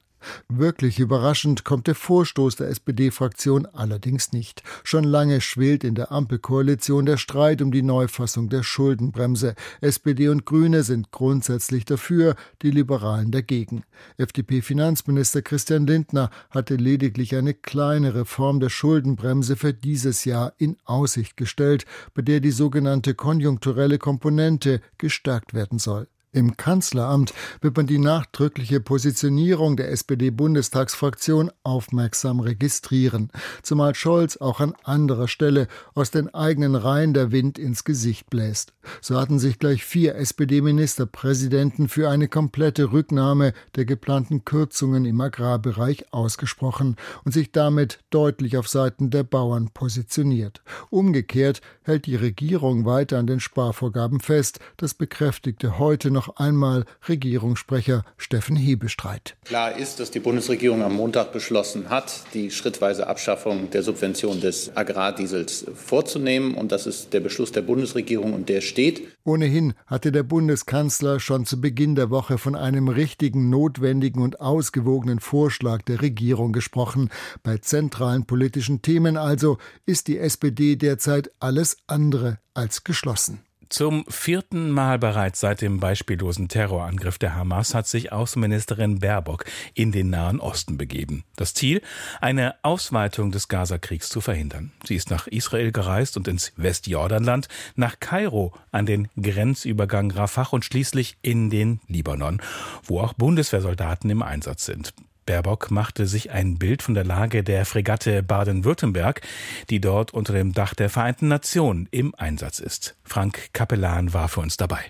Wirklich 0.49 0.99
überraschend 0.99 1.63
kommt 1.63 1.87
der 1.87 1.95
Vorstoß 1.95 2.55
der 2.55 2.69
SPD-Fraktion 2.69 3.65
allerdings 3.65 4.31
nicht. 4.31 4.63
Schon 4.83 5.03
lange 5.03 5.41
schwelt 5.41 5.83
in 5.83 5.95
der 5.95 6.11
Ampelkoalition 6.11 7.05
der 7.05 7.17
Streit 7.17 7.61
um 7.61 7.71
die 7.71 7.81
Neufassung 7.81 8.49
der 8.49 8.63
Schuldenbremse. 8.63 9.55
SPD 9.81 10.29
und 10.29 10.45
Grüne 10.45 10.83
sind 10.83 11.11
grundsätzlich 11.11 11.85
dafür, 11.85 12.35
die 12.61 12.71
Liberalen 12.71 13.31
dagegen. 13.31 13.83
FDP-Finanzminister 14.17 15.41
Christian 15.41 15.87
Lindner 15.87 16.29
hatte 16.49 16.75
lediglich 16.75 17.35
eine 17.35 17.53
kleine 17.53 18.15
Reform 18.15 18.59
der 18.59 18.69
Schuldenbremse 18.69 19.55
für 19.55 19.73
dieses 19.73 20.25
Jahr 20.25 20.53
in 20.57 20.77
Aussicht 20.85 21.37
gestellt, 21.37 21.85
bei 22.13 22.21
der 22.21 22.39
die 22.39 22.51
sogenannte 22.51 23.13
konjunkturelle 23.13 23.97
Komponente 23.97 24.81
gestärkt 24.97 25.53
werden 25.53 25.79
soll. 25.79 26.07
Im 26.33 26.55
Kanzleramt 26.55 27.33
wird 27.59 27.75
man 27.75 27.87
die 27.87 27.97
nachdrückliche 27.97 28.79
Positionierung 28.79 29.75
der 29.75 29.91
SPD-Bundestagsfraktion 29.91 31.51
aufmerksam 31.63 32.39
registrieren, 32.39 33.31
zumal 33.63 33.95
Scholz 33.95 34.37
auch 34.37 34.61
an 34.61 34.73
anderer 34.85 35.27
Stelle 35.27 35.67
aus 35.93 36.09
den 36.09 36.33
eigenen 36.33 36.75
Reihen 36.75 37.13
der 37.13 37.33
Wind 37.33 37.59
ins 37.59 37.83
Gesicht 37.83 38.29
bläst. 38.29 38.71
So 39.01 39.19
hatten 39.19 39.39
sich 39.39 39.59
gleich 39.59 39.83
vier 39.83 40.15
SPD-Ministerpräsidenten 40.15 41.89
für 41.89 42.09
eine 42.09 42.29
komplette 42.29 42.93
Rücknahme 42.93 43.51
der 43.75 43.83
geplanten 43.83 44.45
Kürzungen 44.45 45.03
im 45.03 45.19
Agrarbereich 45.19 46.13
ausgesprochen 46.13 46.95
und 47.25 47.33
sich 47.33 47.51
damit 47.51 47.99
deutlich 48.09 48.55
auf 48.55 48.69
Seiten 48.69 49.09
der 49.09 49.23
Bauern 49.23 49.69
positioniert. 49.73 50.61
Umgekehrt 50.91 51.61
hält 51.83 52.05
die 52.05 52.15
Regierung 52.15 52.85
weiter 52.85 53.19
an 53.19 53.27
den 53.27 53.41
Sparvorgaben 53.41 54.21
fest, 54.21 54.59
das 54.77 54.93
bekräftigte 54.93 55.77
heute 55.77 56.09
noch 56.09 56.20
noch 56.21 56.35
einmal 56.37 56.85
Regierungssprecher 57.09 58.03
Steffen 58.17 58.55
Hebestreit. 58.55 59.35
Klar 59.43 59.75
ist, 59.75 59.99
dass 59.99 60.11
die 60.11 60.19
Bundesregierung 60.19 60.83
am 60.83 60.93
Montag 60.93 61.33
beschlossen 61.33 61.89
hat, 61.89 62.25
die 62.35 62.51
schrittweise 62.51 63.07
Abschaffung 63.07 63.71
der 63.71 63.81
Subvention 63.81 64.39
des 64.39 64.75
Agrardiesels 64.77 65.65
vorzunehmen. 65.73 66.53
Und 66.53 66.71
das 66.71 66.85
ist 66.85 67.13
der 67.13 67.21
Beschluss 67.21 67.51
der 67.51 67.63
Bundesregierung 67.63 68.33
und 68.33 68.49
der 68.49 68.61
steht. 68.61 69.01
Ohnehin 69.23 69.73
hatte 69.87 70.11
der 70.11 70.21
Bundeskanzler 70.21 71.19
schon 71.19 71.45
zu 71.45 71.59
Beginn 71.59 71.95
der 71.95 72.11
Woche 72.11 72.37
von 72.37 72.55
einem 72.55 72.87
richtigen, 72.87 73.49
notwendigen 73.49 74.21
und 74.21 74.41
ausgewogenen 74.41 75.19
Vorschlag 75.19 75.81
der 75.81 76.03
Regierung 76.03 76.53
gesprochen. 76.53 77.09
Bei 77.41 77.57
zentralen 77.57 78.25
politischen 78.25 78.83
Themen 78.83 79.17
also 79.17 79.57
ist 79.87 80.07
die 80.07 80.19
SPD 80.19 80.75
derzeit 80.75 81.31
alles 81.39 81.77
andere 81.87 82.37
als 82.53 82.83
geschlossen. 82.83 83.39
Zum 83.71 84.03
vierten 84.09 84.69
Mal 84.69 84.99
bereits 84.99 85.39
seit 85.39 85.61
dem 85.61 85.79
beispiellosen 85.79 86.49
Terrorangriff 86.49 87.17
der 87.17 87.35
Hamas 87.35 87.73
hat 87.73 87.87
sich 87.87 88.11
Außenministerin 88.11 88.99
Baerbock 88.99 89.45
in 89.73 89.93
den 89.93 90.09
Nahen 90.09 90.41
Osten 90.41 90.77
begeben. 90.77 91.23
Das 91.37 91.53
Ziel, 91.53 91.81
eine 92.19 92.55
Ausweitung 92.63 93.31
des 93.31 93.47
Gazakriegs 93.47 94.09
zu 94.09 94.19
verhindern. 94.19 94.73
Sie 94.85 94.97
ist 94.97 95.09
nach 95.09 95.25
Israel 95.27 95.71
gereist 95.71 96.17
und 96.17 96.27
ins 96.27 96.51
Westjordanland, 96.57 97.47
nach 97.75 98.01
Kairo 98.01 98.51
an 98.73 98.85
den 98.85 99.07
Grenzübergang 99.15 100.11
Rafah 100.11 100.49
und 100.51 100.65
schließlich 100.65 101.15
in 101.21 101.49
den 101.49 101.79
Libanon, 101.87 102.41
wo 102.83 102.99
auch 102.99 103.13
Bundeswehrsoldaten 103.13 104.09
im 104.09 104.21
Einsatz 104.21 104.65
sind. 104.65 104.93
Baerbock 105.25 105.71
machte 105.71 106.07
sich 106.07 106.31
ein 106.31 106.57
Bild 106.57 106.81
von 106.81 106.93
der 106.93 107.03
Lage 107.03 107.43
der 107.43 107.65
Fregatte 107.65 108.23
Baden-Württemberg, 108.23 109.21
die 109.69 109.79
dort 109.79 110.13
unter 110.13 110.33
dem 110.33 110.53
Dach 110.53 110.73
der 110.73 110.89
Vereinten 110.89 111.27
Nationen 111.27 111.87
im 111.91 112.13
Einsatz 112.15 112.59
ist. 112.59 112.95
Frank 113.03 113.53
Kapellan 113.53 114.13
war 114.13 114.27
für 114.27 114.41
uns 114.41 114.57
dabei. 114.57 114.83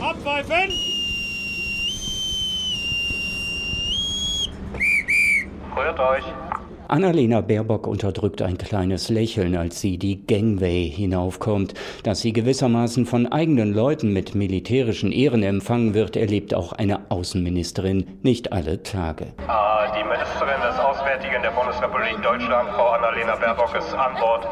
Abpfeifen! 0.00 0.72
Rührt 5.76 6.00
euch! 6.00 6.24
Annalena 6.88 7.42
Baerbock 7.42 7.86
unterdrückt 7.86 8.40
ein 8.40 8.56
kleines 8.56 9.10
Lächeln, 9.10 9.58
als 9.58 9.82
sie 9.82 9.98
die 9.98 10.26
Gangway 10.26 10.88
hinaufkommt. 10.88 11.74
Dass 12.02 12.20
sie 12.20 12.32
gewissermaßen 12.32 13.04
von 13.04 13.26
eigenen 13.26 13.74
Leuten 13.74 14.14
mit 14.14 14.34
militärischen 14.34 15.12
Ehren 15.12 15.42
empfangen 15.42 15.92
wird, 15.92 16.16
erlebt 16.16 16.54
auch 16.54 16.72
eine 16.72 17.10
Außenministerin 17.10 18.18
nicht 18.22 18.54
alle 18.54 18.82
Tage. 18.82 19.26
Ah, 19.48 19.92
die 19.94 20.02
Ministerin 20.02 20.62
des 20.66 20.78
Auswärtigen 20.78 21.42
der 21.42 21.50
Bundesrepublik 21.50 22.22
Deutschland, 22.22 22.70
Frau 22.70 22.88
Annalena 22.88 23.36
Baerbock, 23.36 23.76
ist 23.76 23.92
an 23.92 24.14
Bord. 24.18 24.46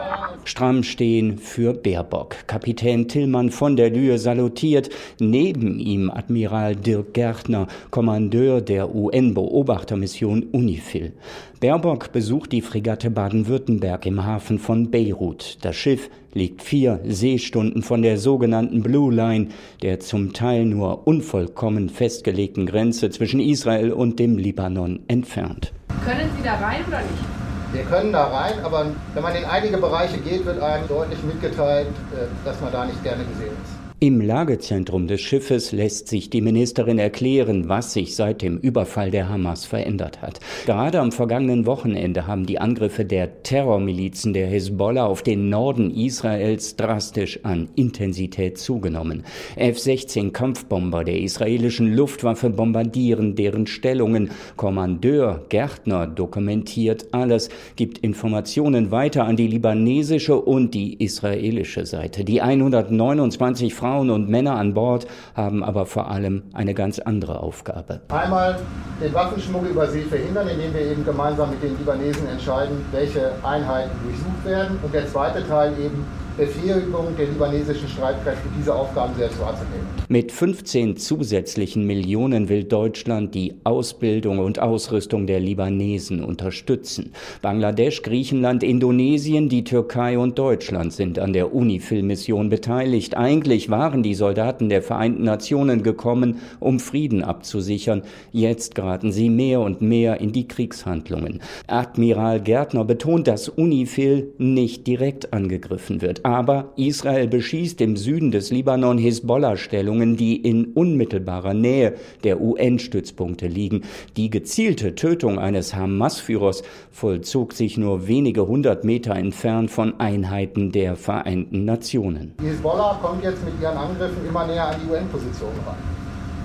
Stramm 0.45 0.83
stehen 0.83 1.39
für 1.39 1.73
Baerbock. 1.73 2.47
Kapitän 2.47 3.09
Tillmann 3.09 3.51
von 3.51 3.77
der 3.77 3.89
Lühe 3.89 4.19
salutiert. 4.19 4.91
Neben 5.19 5.79
ihm 5.79 6.11
Admiral 6.11 6.77
Dirk 6.77 7.15
Gärtner, 7.15 7.67
Kommandeur 7.91 8.61
der 8.61 8.95
UN-Beobachtermission 8.95 10.45
UNIFIL. 10.53 11.15
Baerbock 11.59 12.13
besucht 12.13 12.53
die 12.53 12.61
Fregatte 12.61 13.11
Baden-Württemberg 13.11 14.05
im 14.05 14.27
Hafen 14.27 14.59
von 14.59 14.91
Beirut. 14.91 15.57
Das 15.63 15.75
Schiff 15.75 16.11
liegt 16.35 16.61
vier 16.61 17.01
Seestunden 17.07 17.83
von 17.83 18.03
der 18.03 18.19
sogenannten 18.19 18.83
Blue 18.83 19.11
Line, 19.11 19.49
der 19.81 19.99
zum 20.01 20.35
Teil 20.35 20.67
nur 20.67 21.07
unvollkommen 21.07 21.89
festgelegten 21.89 22.67
Grenze 22.67 23.09
zwischen 23.09 23.41
Israel 23.41 23.93
und 23.93 24.19
dem 24.19 24.37
Libanon, 24.37 25.01
entfernt. 25.09 25.73
Können 26.05 26.29
Sie 26.37 26.43
da 26.45 26.57
rein 26.57 26.85
oder 26.87 26.99
nicht? 26.99 27.73
Wir 27.73 27.85
können 27.85 28.13
da 28.13 28.27
rein, 28.27 28.63
aber 28.63 28.93
wenn 29.15 29.23
man 29.23 29.35
in 29.35 29.45
einige 29.47 29.79
Bereiche 29.79 30.19
geht, 30.19 30.45
wird 30.45 30.61
einem 30.61 30.87
deutlich 30.89 31.23
mitgeteilt, 31.23 31.89
äh, 31.89 32.27
dass 32.45 32.61
man 32.61 32.71
da 32.71 32.85
nicht 32.85 33.03
gerne 33.03 33.25
gesehen 33.25 33.57
ist. 33.65 33.76
Im 33.99 34.21
Lagezentrum 34.21 35.07
des 35.07 35.23
Schiffes 35.23 35.73
lässt 35.73 36.09
sich 36.09 36.29
die 36.29 36.43
Ministerin 36.43 36.99
erklären, 36.99 37.71
was 37.71 37.95
sich 37.95 38.15
seit 38.15 38.43
dem 38.43 38.59
Überfall 38.59 39.11
der 39.11 39.31
Hamas 39.31 39.65
verändert 39.65 40.21
hat. 40.21 40.39
Gerade 40.67 41.01
am 41.01 41.13
vergangenen 41.13 41.65
Wochenende 41.65 42.27
haben 42.27 42.45
die 42.45 42.59
Angriffe 42.59 43.07
der 43.07 43.43
Terrormilizen 43.43 44.35
der 44.35 44.49
Hezbollah 44.49 45.07
auf 45.07 45.23
den 45.23 45.49
Norden 45.49 45.91
Israels 45.91 46.77
drastisch 46.77 47.41
an 47.43 47.71
Intensität 47.75 48.59
zugenommen. 48.59 49.25
F-16 49.57 50.31
Kampfbomber 50.31 51.03
der 51.03 51.19
israelischen 51.19 51.95
Luftwaffe 51.95 52.51
bombardieren 52.51 53.35
deren 53.35 53.67
Stellungen. 53.67 54.31
Kommandeur 54.57 55.47
Gärtner 55.49 56.07
dokumentiert 56.07 57.07
alles, 57.13 57.49
gibt 57.77 57.97
Informationen 57.97 58.91
weiter 58.91 59.25
an 59.25 59.37
die 59.37 59.49
libanesische 59.49 60.37
und 60.39 60.75
die 60.75 61.03
israelische 61.03 61.87
Seite. 61.87 62.25
Die 62.25 62.43
129 62.43 63.73
Frauen 63.87 64.11
und 64.11 64.29
Männer 64.29 64.57
an 64.57 64.75
Bord 64.75 65.07
haben 65.37 65.63
aber 65.63 65.87
vor 65.87 66.11
allem 66.11 66.43
eine 66.55 66.75
ganz 66.75 66.99
andere 66.99 67.39
Aufgabe. 67.39 68.01
Einmal 68.09 68.59
den 69.01 69.15
Waffenschmuggel 69.15 69.71
über 69.71 69.87
See 69.87 70.03
verhindern, 70.03 70.49
indem 70.49 70.75
wir 70.75 70.81
eben 70.81 71.05
gemeinsam 71.05 71.51
mit 71.51 71.63
den 71.63 71.79
Libanesen 71.79 72.27
entscheiden, 72.27 72.85
welche 72.91 73.31
Einheiten 73.45 73.93
durchsucht 74.03 74.45
werden. 74.45 74.77
Und 74.83 74.93
der 74.93 75.07
zweite 75.07 75.47
Teil 75.47 75.73
eben 75.79 76.05
Befähigung 76.37 77.17
der 77.17 77.29
libanesischen 77.29 77.89
Streitkräfte, 77.89 78.47
diese 78.59 78.75
Aufgaben 78.75 79.15
selbst 79.17 79.41
wahrzunehmen. 79.41 79.87
Mit 80.09 80.31
15 80.31 80.99
zusätzlichen 80.99 81.87
Millionen 81.87 82.51
will 82.51 82.65
Deutschland 82.65 83.35
die 83.35 83.55
Ausbildung 83.65 84.41
und 84.41 84.59
Ausrüstung 84.59 85.27
der 85.27 85.41
Libanesen 85.41 86.23
unterstützen. 86.23 87.13
Bangladesch, 87.41 88.03
Griechenland, 88.03 88.63
Indonesien, 88.63 89.49
die 89.49 89.65
Türkei 89.65 90.19
und 90.19 90.39
Deutschland 90.39 90.93
sind 90.93 91.19
an 91.19 91.33
der 91.33 91.55
UNIFIL-Mission 91.55 92.51
beteiligt. 92.51 93.17
Eigentlich 93.17 93.71
waren 93.71 94.03
die 94.03 94.15
Soldaten 94.15 94.69
der 94.69 94.83
Vereinten 94.83 95.25
Nationen 95.25 95.83
gekommen, 95.83 96.41
um 96.61 96.81
Frieden 96.81 97.25
abzusichern. 97.25 98.03
Jetzt 98.31 98.75
geraten 98.75 99.11
sie 99.11 99.31
mehr 99.31 99.61
und 99.61 99.81
mehr 99.81 100.21
in 100.21 100.33
die 100.33 100.47
Kriegshandlungen. 100.47 101.41
Admiral 101.67 102.43
Gärtner 102.43 102.85
betont, 102.85 103.27
dass 103.27 103.49
UNIFIL 103.49 104.35
nicht 104.37 104.87
direkt 104.87 105.33
angegriffen 105.33 106.03
wird. 106.03 106.26
Aber 106.27 106.73
Israel 106.75 107.29
beschießt 107.29 107.81
im 107.81 107.97
Süden 107.97 108.33
des 108.33 108.51
Libanon 108.51 108.99
Hisbollah-Stellungen, 108.99 110.17
die 110.17 110.35
in 110.35 110.73
unmittelbarer 110.73 111.55
Nähe 111.55 111.95
der 112.25 112.41
UN-Stützpunkte 112.41 113.47
liegen. 113.47 113.83
Die 114.17 114.29
gezielte 114.29 114.97
Tötung 114.97 115.39
eines 115.39 115.77
Hamas-Führers 115.77 116.65
vollzog 116.91 117.53
sich 117.53 117.79
nur 117.79 118.09
wenige 118.09 118.49
hundert 118.49 118.83
Meter 118.83 119.15
entfernt 119.15 119.71
von 119.71 120.01
Einheiten 120.01 120.73
der 120.73 120.97
Vereinten 120.97 121.65
Nationen. 121.65 122.35
Die 122.41 122.47
Hisbollah 122.47 122.99
kommt 123.01 123.23
jetzt 123.23 123.45
mit 123.45 123.55
ihren 123.63 123.77
Angriffen 123.77 124.27
immer 124.29 124.49
näher 124.49 124.67
an 124.67 124.81
die 124.85 124.91
UN-Positionen 124.91 125.61
ran. 125.65 125.77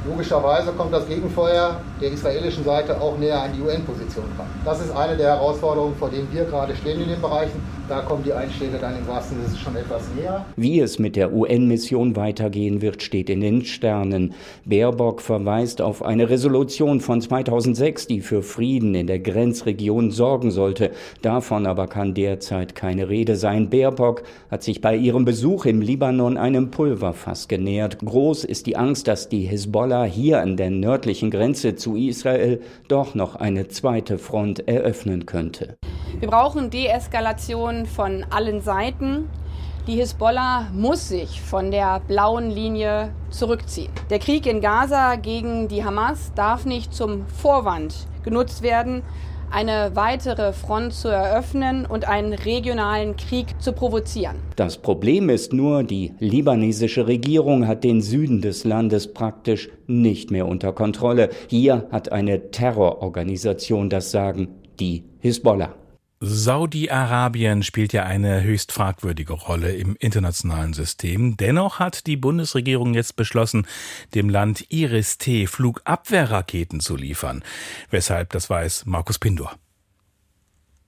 Logischerweise 0.08 0.72
kommt 0.72 0.94
das 0.94 1.08
Gegenfeuer 1.08 1.80
der 2.02 2.12
israelischen 2.12 2.64
Seite 2.64 3.00
auch 3.00 3.18
näher 3.20 3.42
an 3.42 3.52
die 3.56 3.62
UN-Position 3.62 4.26
ran. 4.38 4.48
Das 4.66 4.80
ist 4.82 4.92
eine 4.96 5.16
der 5.16 5.36
Herausforderungen, 5.36 5.96
vor 5.96 6.10
denen 6.10 6.28
wir 6.32 6.46
gerade 6.46 6.76
stehen 6.76 7.02
in 7.02 7.10
den 7.10 7.22
Bereichen. 7.22 7.62
Da 7.92 8.00
kommen 8.00 8.24
die 8.24 8.32
Einschläge 8.32 8.78
dann 8.80 8.98
im 8.98 9.06
wahrsten 9.06 9.38
Sinne 9.46 9.58
schon 9.58 9.76
etwas 9.76 10.04
näher. 10.16 10.46
Wie 10.56 10.80
es 10.80 10.98
mit 10.98 11.18
der 11.18 11.34
UN-Mission 11.34 12.16
weitergehen 12.16 12.82
wird, 12.82 13.04
steht 13.04 13.30
in 13.30 13.42
den 13.42 13.66
Sternen. 13.66 14.34
Baerbock 14.64 15.20
verweist 15.20 15.82
auf 15.82 16.02
eine 16.02 16.30
Resolution 16.30 17.02
von 17.02 17.20
2006, 17.20 18.08
die 18.08 18.22
für 18.22 18.44
Frieden 18.44 18.96
in 18.96 19.08
der 19.08 19.20
Grenzregion 19.20 20.10
sorgen 20.10 20.52
sollte. 20.52 20.92
Davon 21.22 21.66
aber 21.66 21.88
kann 21.88 22.14
derzeit 22.14 22.76
keine 22.76 23.10
Rede 23.10 23.36
sein. 23.36 23.70
Baerbock 23.70 24.24
hat 24.50 24.64
sich 24.64 24.80
bei 24.80 24.96
ihrem 24.96 25.26
Besuch 25.26 25.66
im 25.66 25.82
Libanon 25.82 26.38
einem 26.38 26.72
Pulverfass 26.72 27.50
genähert. 27.50 27.98
Groß 28.00 28.46
ist 28.46 28.68
die 28.68 28.78
Angst, 28.78 29.10
dass 29.10 29.28
die 29.28 29.42
Hisbollah 29.42 30.06
hier 30.06 30.40
an 30.40 30.56
der 30.56 30.70
nördlichen 30.70 31.30
Grenze 31.30 31.76
zu 31.76 31.98
Israel 31.98 32.62
doch 32.88 33.16
noch 33.16 33.36
eine 33.36 33.68
zweite 33.68 34.18
Front 34.18 34.66
eröffnen 34.66 35.26
könnte. 35.26 35.76
Wir 36.20 36.28
brauchen 36.28 36.70
Deeskalation 36.70 37.86
von 37.86 38.26
allen 38.30 38.62
Seiten. 38.62 39.30
Die 39.88 39.96
Hisbollah 39.96 40.68
muss 40.74 41.08
sich 41.08 41.42
von 41.42 41.72
der 41.72 42.02
blauen 42.08 42.52
Linie 42.52 43.14
zurückziehen. 43.30 43.92
Der 44.10 44.20
Krieg 44.20 44.46
in 44.46 44.62
Gaza 44.62 45.16
gegen 45.16 45.68
die 45.68 45.84
Hamas 45.84 46.32
darf 46.36 46.66
nicht 46.66 46.94
zum 46.94 47.26
Vorwand 47.28 48.08
genutzt 48.24 48.62
werden, 48.62 49.02
eine 49.50 49.92
weitere 49.96 50.54
Front 50.54 50.94
zu 50.94 51.08
eröffnen 51.08 51.86
und 51.86 52.08
einen 52.08 52.34
regionalen 52.34 53.18
Krieg 53.18 53.60
zu 53.60 53.74
provozieren. 53.74 54.38
Das 54.56 54.78
Problem 54.78 55.30
ist 55.30 55.52
nur, 55.52 55.84
die 55.84 56.14
libanesische 56.20 57.08
Regierung 57.08 57.68
hat 57.68 57.84
den 57.84 58.02
Süden 58.02 58.42
des 58.42 58.64
Landes 58.64 59.14
praktisch 59.14 59.70
nicht 59.88 60.32
mehr 60.32 60.48
unter 60.48 60.72
Kontrolle. 60.72 61.30
Hier 61.48 61.88
hat 61.92 62.12
eine 62.12 62.52
Terrororganisation 62.52 63.90
das 63.90 64.12
Sagen, 64.12 64.50
die 64.80 65.04
Hisbollah. 65.20 65.81
Saudi-Arabien 66.24 67.64
spielt 67.64 67.94
ja 67.94 68.04
eine 68.04 68.44
höchst 68.44 68.72
fragwürdige 68.72 69.34
Rolle 69.34 69.74
im 69.74 69.96
internationalen 70.00 70.74
System. 70.74 71.36
Dennoch 71.36 71.80
hat 71.80 72.06
die 72.06 72.16
Bundesregierung 72.16 72.94
jetzt 72.94 73.16
beschlossen, 73.16 73.66
dem 74.14 74.30
Land 74.30 74.66
Iris-T 74.70 75.48
Flugabwehrraketen 75.48 76.80
zu 76.80 76.96
liefern. 76.96 77.44
Weshalb, 77.90 78.30
das 78.34 78.52
weiß 78.52 78.86
Markus 78.86 79.18
Pindor. 79.18 79.56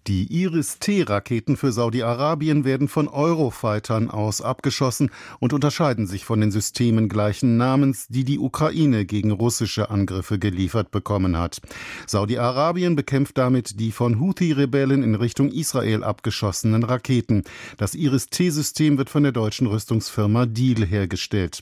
Die 0.08 0.26
Iris-T-Raketen 0.34 1.56
für 1.56 1.72
Saudi-Arabien 1.72 2.66
werden 2.66 2.90
von 2.90 3.08
Eurofightern 3.08 4.10
aus 4.10 4.42
abgeschossen 4.42 5.12
und 5.40 5.54
unterscheiden 5.54 6.08
sich 6.08 6.26
von 6.26 6.42
den 6.42 6.52
Systemen 6.52 7.08
gleichen 7.08 7.56
Namens, 7.56 8.08
die 8.10 8.26
die 8.26 8.38
Ukraine 8.38 9.06
gegen 9.06 9.32
russische 9.32 9.90
Angriffe 9.90 10.40
geliefert 10.40 10.92
bekommen 10.92 11.38
hat. 11.38 11.62
Saudi-Arabien 12.06 12.98
bekämpft 12.98 13.38
damit 13.38 13.80
die 13.80 13.94
von 13.94 14.20
Houthi-Rebellen 14.20 15.04
in 15.04 15.16
Richtung 15.16 15.50
Israel 15.50 16.04
abgeschossenen 16.04 16.84
Raketen. 16.84 17.44
Das 17.78 17.96
Iris-T-System 17.96 18.98
wird 18.98 19.10
von 19.10 19.24
der 19.24 19.32
deutschen 19.32 19.68
Rüstungsfirma 19.68 20.48
Deal 20.48 20.86
hergestellt. 20.86 21.62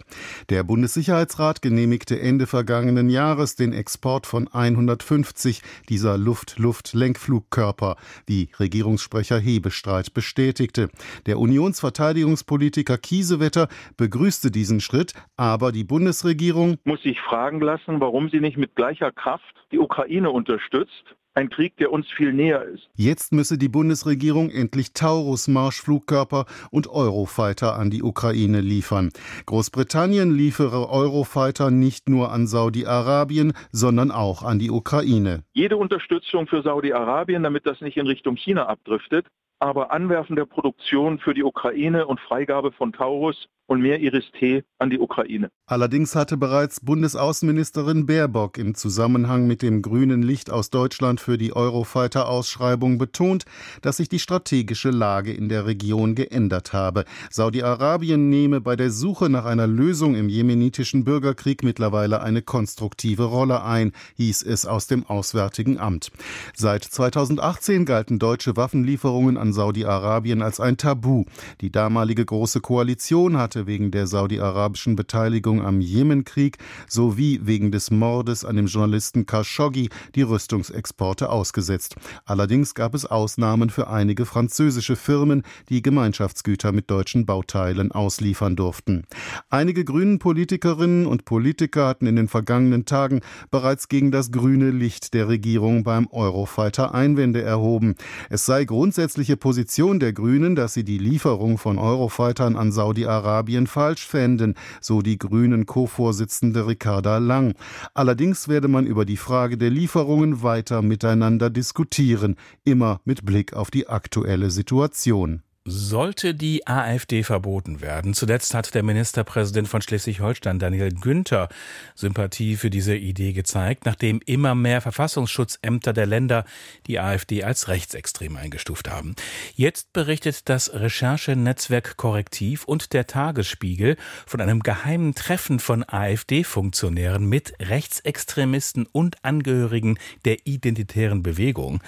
Der 0.49 0.63
Bundessicherheitsrat 0.63 1.61
genehmigte 1.61 2.19
Ende 2.19 2.47
vergangenen 2.47 3.11
Jahres 3.11 3.55
den 3.55 3.71
Export 3.71 4.25
von 4.25 4.47
150 4.47 5.61
dieser 5.89 6.17
Luft-Luft-Lenkflugkörper 6.17 7.97
wie 8.31 8.47
Regierungssprecher 8.59 9.37
Hebestreit 9.39 10.13
bestätigte. 10.13 10.89
Der 11.25 11.37
Unionsverteidigungspolitiker 11.37 12.97
Kiesewetter 12.97 13.67
begrüßte 13.97 14.51
diesen 14.51 14.79
Schritt, 14.79 15.13
aber 15.35 15.73
die 15.73 15.83
Bundesregierung 15.83 16.77
muss 16.85 17.03
sich 17.03 17.19
fragen 17.19 17.59
lassen, 17.59 17.99
warum 17.99 18.29
sie 18.29 18.39
nicht 18.39 18.57
mit 18.57 18.75
gleicher 18.75 19.11
Kraft 19.11 19.43
die 19.73 19.79
Ukraine 19.79 20.31
unterstützt 20.31 21.03
ein 21.33 21.49
Krieg, 21.49 21.77
der 21.77 21.91
uns 21.91 22.07
viel 22.11 22.33
näher 22.33 22.63
ist. 22.63 22.89
Jetzt 22.95 23.31
müsse 23.33 23.57
die 23.57 23.69
Bundesregierung 23.69 24.49
endlich 24.49 24.93
Taurus-Marschflugkörper 24.93 26.45
und 26.71 26.87
Eurofighter 26.87 27.75
an 27.75 27.89
die 27.89 28.03
Ukraine 28.03 28.61
liefern. 28.61 29.11
Großbritannien 29.45 30.31
liefere 30.31 30.89
Eurofighter 30.89 31.71
nicht 31.71 32.09
nur 32.09 32.31
an 32.31 32.47
Saudi-Arabien, 32.47 33.53
sondern 33.71 34.11
auch 34.11 34.43
an 34.43 34.59
die 34.59 34.71
Ukraine. 34.71 35.43
Jede 35.53 35.77
Unterstützung 35.77 36.47
für 36.47 36.61
Saudi-Arabien, 36.61 37.43
damit 37.43 37.65
das 37.65 37.81
nicht 37.81 37.97
in 37.97 38.07
Richtung 38.07 38.35
China 38.35 38.67
abdriftet, 38.67 39.27
aber 39.61 39.91
Anwerfen 39.91 40.35
der 40.35 40.45
Produktion 40.45 41.19
für 41.19 41.35
die 41.35 41.43
Ukraine 41.43 42.07
und 42.07 42.19
Freigabe 42.19 42.71
von 42.71 42.93
Taurus 42.93 43.47
und 43.67 43.81
mehr 43.81 43.99
Iris-T 44.01 44.63
an 44.79 44.89
die 44.89 44.99
Ukraine. 44.99 45.49
Allerdings 45.65 46.13
hatte 46.13 46.35
bereits 46.35 46.81
Bundesaußenministerin 46.81 48.05
Baerbock 48.05 48.57
im 48.57 48.75
Zusammenhang 48.75 49.47
mit 49.47 49.61
dem 49.61 49.81
grünen 49.81 50.23
Licht 50.23 50.49
aus 50.51 50.71
Deutschland 50.71 51.21
für 51.21 51.37
die 51.37 51.55
Eurofighter-Ausschreibung 51.55 52.97
betont, 52.97 53.45
dass 53.81 53.97
sich 53.97 54.09
die 54.09 54.19
strategische 54.19 54.89
Lage 54.89 55.31
in 55.31 55.47
der 55.47 55.65
Region 55.67 56.15
geändert 56.15 56.73
habe. 56.73 57.05
Saudi-Arabien 57.29 58.29
nehme 58.29 58.59
bei 58.59 58.75
der 58.75 58.89
Suche 58.89 59.29
nach 59.29 59.45
einer 59.45 59.67
Lösung 59.67 60.15
im 60.15 60.27
jemenitischen 60.27 61.05
Bürgerkrieg 61.05 61.63
mittlerweile 61.63 62.21
eine 62.21 62.41
konstruktive 62.41 63.23
Rolle 63.23 63.63
ein, 63.63 63.93
hieß 64.17 64.43
es 64.43 64.65
aus 64.65 64.87
dem 64.87 65.05
Auswärtigen 65.05 65.79
Amt. 65.79 66.11
Seit 66.53 66.83
2018 66.83 67.85
galten 67.85 68.19
deutsche 68.19 68.57
Waffenlieferungen 68.57 69.37
an 69.37 69.50
Saudi-Arabien 69.53 70.41
als 70.41 70.59
ein 70.59 70.77
Tabu. 70.77 71.25
Die 71.61 71.71
damalige 71.71 72.25
Große 72.25 72.61
Koalition 72.61 73.37
hatte 73.37 73.67
wegen 73.67 73.91
der 73.91 74.07
saudi-arabischen 74.07 74.95
Beteiligung 74.95 75.61
am 75.61 75.81
Jemenkrieg 75.81 76.57
sowie 76.87 77.39
wegen 77.43 77.71
des 77.71 77.91
Mordes 77.91 78.45
an 78.45 78.55
dem 78.55 78.67
Journalisten 78.67 79.25
Khashoggi 79.25 79.89
die 80.15 80.21
Rüstungsexporte 80.21 81.29
ausgesetzt. 81.29 81.95
Allerdings 82.25 82.75
gab 82.75 82.95
es 82.95 83.05
Ausnahmen 83.05 83.69
für 83.69 83.87
einige 83.87 84.25
französische 84.25 84.95
Firmen, 84.95 85.43
die 85.69 85.81
Gemeinschaftsgüter 85.81 86.71
mit 86.71 86.89
deutschen 86.89 87.25
Bauteilen 87.25 87.91
ausliefern 87.91 88.55
durften. 88.55 89.03
Einige 89.49 89.83
grünen 89.85 90.19
Politikerinnen 90.19 91.05
und 91.05 91.25
Politiker 91.25 91.87
hatten 91.87 92.07
in 92.07 92.15
den 92.15 92.27
vergangenen 92.27 92.85
Tagen 92.85 93.21
bereits 93.49 93.89
gegen 93.89 94.11
das 94.11 94.31
grüne 94.31 94.71
Licht 94.71 95.13
der 95.13 95.27
Regierung 95.27 95.83
beim 95.83 96.07
Eurofighter 96.11 96.93
Einwände 96.93 97.41
erhoben. 97.41 97.95
Es 98.29 98.45
sei 98.45 98.65
grundsätzliche 98.65 99.37
Position 99.41 99.99
der 99.99 100.13
Grünen, 100.13 100.55
dass 100.55 100.73
sie 100.73 100.85
die 100.85 100.97
Lieferung 100.97 101.57
von 101.57 101.77
Eurofightern 101.77 102.55
an 102.55 102.71
Saudi-Arabien 102.71 103.67
falsch 103.67 104.07
fänden, 104.07 104.55
so 104.79 105.01
die 105.01 105.17
grünen 105.17 105.65
Co-Vorsitzende 105.65 106.65
Ricarda 106.65 107.17
Lang. 107.17 107.55
Allerdings 107.93 108.47
werde 108.47 108.69
man 108.69 108.85
über 108.87 109.03
die 109.03 109.17
Frage 109.17 109.57
der 109.57 109.69
Lieferungen 109.69 110.43
weiter 110.43 110.81
miteinander 110.81 111.49
diskutieren, 111.49 112.37
immer 112.63 113.01
mit 113.03 113.25
Blick 113.25 113.51
auf 113.51 113.69
die 113.69 113.89
aktuelle 113.89 114.49
Situation. 114.49 115.41
Sollte 115.63 116.33
die 116.33 116.65
AfD 116.65 117.21
verboten 117.21 117.81
werden? 117.81 118.15
Zuletzt 118.15 118.55
hat 118.55 118.73
der 118.73 118.81
Ministerpräsident 118.81 119.67
von 119.67 119.83
Schleswig-Holstein, 119.83 120.57
Daniel 120.57 120.91
Günther, 120.91 121.49
Sympathie 121.93 122.55
für 122.55 122.71
diese 122.71 122.95
Idee 122.95 123.31
gezeigt, 123.31 123.85
nachdem 123.85 124.21
immer 124.25 124.55
mehr 124.55 124.81
Verfassungsschutzämter 124.81 125.93
der 125.93 126.07
Länder 126.07 126.45
die 126.87 126.99
AfD 126.99 127.43
als 127.43 127.67
rechtsextrem 127.67 128.37
eingestuft 128.37 128.89
haben. 128.89 129.15
Jetzt 129.53 129.93
berichtet 129.93 130.49
das 130.49 130.73
Recherchenetzwerk 130.73 131.95
Korrektiv 131.95 132.63
und 132.63 132.93
der 132.93 133.05
Tagesspiegel 133.05 133.97
von 134.25 134.41
einem 134.41 134.61
geheimen 134.61 135.13
Treffen 135.13 135.59
von 135.59 135.85
AfD-Funktionären 135.87 137.29
mit 137.29 137.53
Rechtsextremisten 137.59 138.87
und 138.91 139.23
Angehörigen 139.23 139.99
der 140.25 140.47
identitären 140.47 141.21
Bewegung. 141.21 141.83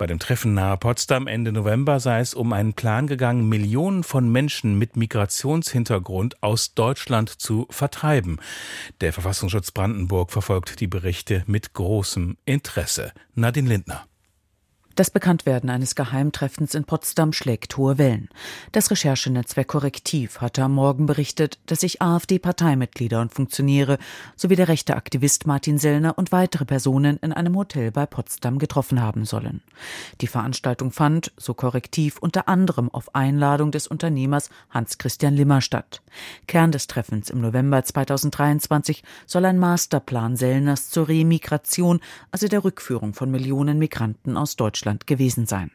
Bei 0.00 0.06
dem 0.06 0.18
Treffen 0.18 0.54
nahe 0.54 0.78
Potsdam 0.78 1.26
Ende 1.26 1.52
November 1.52 2.00
sei 2.00 2.20
es 2.20 2.32
um 2.32 2.54
einen 2.54 2.72
Plan 2.72 3.06
gegangen, 3.06 3.50
Millionen 3.50 4.02
von 4.02 4.32
Menschen 4.32 4.78
mit 4.78 4.96
Migrationshintergrund 4.96 6.42
aus 6.42 6.72
Deutschland 6.72 7.28
zu 7.28 7.66
vertreiben. 7.68 8.38
Der 9.02 9.12
Verfassungsschutz 9.12 9.72
Brandenburg 9.72 10.32
verfolgt 10.32 10.80
die 10.80 10.86
Berichte 10.86 11.44
mit 11.46 11.74
großem 11.74 12.38
Interesse. 12.46 13.12
Nadine 13.34 13.68
Lindner. 13.68 14.06
Das 15.00 15.10
Bekanntwerden 15.10 15.70
eines 15.70 15.94
Geheimtreffens 15.94 16.74
in 16.74 16.84
Potsdam 16.84 17.32
schlägt 17.32 17.78
hohe 17.78 17.96
Wellen. 17.96 18.28
Das 18.72 18.90
Recherchenetzwerk 18.90 19.68
Korrektiv 19.68 20.42
hatte 20.42 20.62
am 20.62 20.74
Morgen 20.74 21.06
berichtet, 21.06 21.58
dass 21.64 21.80
sich 21.80 22.02
AfD-Parteimitglieder 22.02 23.18
und 23.22 23.32
Funktionäre 23.32 23.96
sowie 24.36 24.56
der 24.56 24.68
rechte 24.68 24.96
Aktivist 24.96 25.46
Martin 25.46 25.78
Sellner 25.78 26.18
und 26.18 26.32
weitere 26.32 26.66
Personen 26.66 27.16
in 27.22 27.32
einem 27.32 27.56
Hotel 27.56 27.92
bei 27.92 28.04
Potsdam 28.04 28.58
getroffen 28.58 29.00
haben 29.00 29.24
sollen. 29.24 29.62
Die 30.20 30.26
Veranstaltung 30.26 30.92
fand, 30.92 31.32
so 31.38 31.54
Korrektiv, 31.54 32.18
unter 32.18 32.46
anderem 32.46 32.90
auf 32.92 33.14
Einladung 33.14 33.70
des 33.70 33.86
Unternehmers 33.86 34.50
Hans-Christian 34.68 35.34
Limmer 35.34 35.62
statt. 35.62 36.02
Kern 36.46 36.72
des 36.72 36.88
Treffens 36.88 37.30
im 37.30 37.40
November 37.40 37.82
2023 37.82 39.02
soll 39.24 39.46
ein 39.46 39.58
Masterplan 39.58 40.36
Sellners 40.36 40.90
zur 40.90 41.08
Remigration, 41.08 42.00
also 42.32 42.48
der 42.48 42.64
Rückführung 42.64 43.14
von 43.14 43.30
Millionen 43.30 43.78
Migranten 43.78 44.36
aus 44.36 44.56
Deutschland 44.56 44.89
Deutschland 44.90 45.06
gewesen 45.06 45.46
sein. 45.46 45.70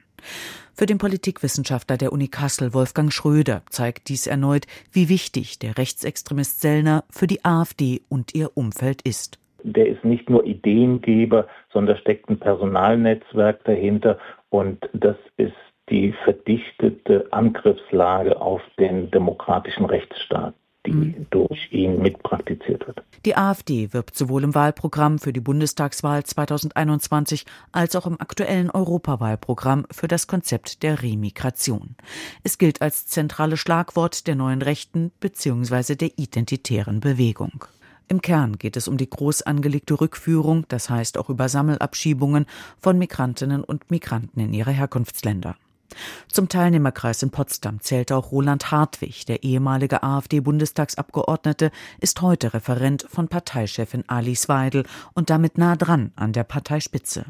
Für 0.73 0.85
den 0.85 0.97
Politikwissenschaftler 0.97 1.97
der 1.97 2.11
Uni 2.11 2.27
Kassel 2.27 2.73
Wolfgang 2.73 3.13
Schröder 3.13 3.61
zeigt 3.69 4.09
dies 4.09 4.27
erneut, 4.27 4.65
wie 4.91 5.07
wichtig 5.07 5.59
der 5.59 5.77
Rechtsextremist 5.77 6.61
Sellner 6.61 7.03
für 7.09 7.27
die 7.27 7.45
AfD 7.45 8.01
und 8.09 8.35
ihr 8.35 8.49
Umfeld 8.55 9.01
ist. 9.03 9.39
Der 9.63 9.87
ist 9.87 10.03
nicht 10.03 10.29
nur 10.29 10.45
Ideengeber, 10.45 11.47
sondern 11.71 11.97
steckt 11.97 12.29
ein 12.29 12.39
Personalnetzwerk 12.39 13.63
dahinter 13.63 14.19
und 14.49 14.89
das 14.93 15.15
ist 15.37 15.53
die 15.89 16.13
verdichtete 16.23 17.27
Angriffslage 17.31 18.41
auf 18.41 18.61
den 18.77 19.11
demokratischen 19.11 19.85
Rechtsstaat 19.85 20.55
die 20.85 20.91
mhm. 20.91 21.27
durch 21.29 21.71
ihn 21.71 22.01
mitpraktiziert 22.01 22.85
wird. 22.87 23.03
Die 23.25 23.35
AfD 23.35 23.91
wirbt 23.91 24.15
sowohl 24.15 24.43
im 24.43 24.53
Wahlprogramm 24.53 25.17
für 25.17 25.33
die 25.33 25.39
Bundestagswahl 25.39 26.23
2021 26.23 27.45
als 27.71 27.95
auch 27.95 28.05
im 28.05 28.21
aktuellen 28.21 28.69
Europawahlprogramm 28.69 29.87
für 29.91 30.07
das 30.07 30.27
Konzept 30.27 30.83
der 30.83 31.01
Remigration. 31.01 31.95
Es 32.43 32.57
gilt 32.57 32.81
als 32.81 33.07
zentrales 33.07 33.59
Schlagwort 33.59 34.27
der 34.27 34.35
neuen 34.35 34.61
Rechten 34.61 35.11
bzw. 35.19 35.95
der 35.95 36.11
identitären 36.17 36.99
Bewegung. 36.99 37.65
Im 38.07 38.21
Kern 38.21 38.57
geht 38.57 38.77
es 38.77 38.87
um 38.87 38.97
die 38.97 39.09
groß 39.09 39.41
angelegte 39.41 39.99
Rückführung, 39.99 40.65
das 40.67 40.91
heißt 40.91 41.17
auch 41.17 41.29
über 41.29 41.49
Sammelabschiebungen 41.49 42.45
von 42.79 42.99
Migrantinnen 42.99 43.63
und 43.63 43.89
Migranten 43.89 44.39
in 44.39 44.53
ihre 44.53 44.71
Herkunftsländer. 44.71 45.55
Zum 46.27 46.49
Teilnehmerkreis 46.49 47.23
in 47.23 47.31
Potsdam 47.31 47.79
zählt 47.81 48.11
auch 48.11 48.31
Roland 48.31 48.71
Hartwig, 48.71 49.25
der 49.25 49.43
ehemalige 49.43 50.03
AfD-Bundestagsabgeordnete, 50.03 51.71
ist 51.99 52.21
heute 52.21 52.53
Referent 52.53 53.05
von 53.09 53.27
Parteichefin 53.27 54.03
Alice 54.07 54.49
Weidel 54.49 54.85
und 55.13 55.29
damit 55.29 55.57
nah 55.57 55.75
dran 55.75 56.11
an 56.15 56.33
der 56.33 56.43
Parteispitze. 56.43 57.25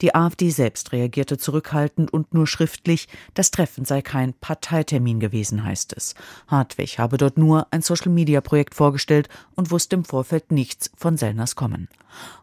Die 0.00 0.14
AfD 0.14 0.50
selbst 0.50 0.92
reagierte 0.92 1.38
zurückhaltend 1.38 2.12
und 2.12 2.34
nur 2.34 2.46
schriftlich, 2.46 3.08
das 3.34 3.50
Treffen 3.50 3.84
sei 3.84 4.02
kein 4.02 4.34
Parteitermin 4.34 5.20
gewesen, 5.20 5.64
heißt 5.64 5.94
es. 5.96 6.14
Hartwig 6.48 6.98
habe 6.98 7.16
dort 7.16 7.38
nur 7.38 7.66
ein 7.70 7.82
Social-Media-Projekt 7.82 8.74
vorgestellt 8.74 9.28
und 9.54 9.70
wusste 9.70 9.96
im 9.96 10.04
Vorfeld 10.04 10.52
nichts 10.52 10.90
von 10.96 11.16
Sellners 11.16 11.56
Kommen. 11.56 11.88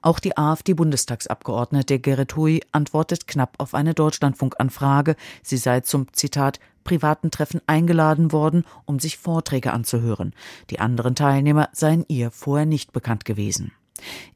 Auch 0.02 0.20
die 0.20 0.38
AfD-Bundestagsabgeordnete 0.38 2.00
Gerrit 2.00 2.36
Hui 2.36 2.62
antwortet 2.72 3.28
knapp 3.28 3.56
auf 3.58 3.74
eine 3.74 3.94
Deutschlandfunkanfrage, 3.94 5.16
sie 5.44 5.58
sei 5.58 5.82
zum 5.82 6.12
Zitat 6.14 6.60
privaten 6.84 7.32
Treffen 7.32 7.62
eingeladen 7.68 8.32
worden, 8.32 8.66
um 8.86 9.00
sich 9.00 9.18
Vorträge 9.18 9.72
anzuhören. 9.72 10.34
Die 10.70 10.80
anderen 10.80 11.16
Teilnehmer 11.16 11.70
seien 11.74 12.06
ihr 12.08 12.32
vorher 12.32 12.66
nicht 12.66 12.92
bekannt 12.92 13.26
gewesen. 13.26 13.72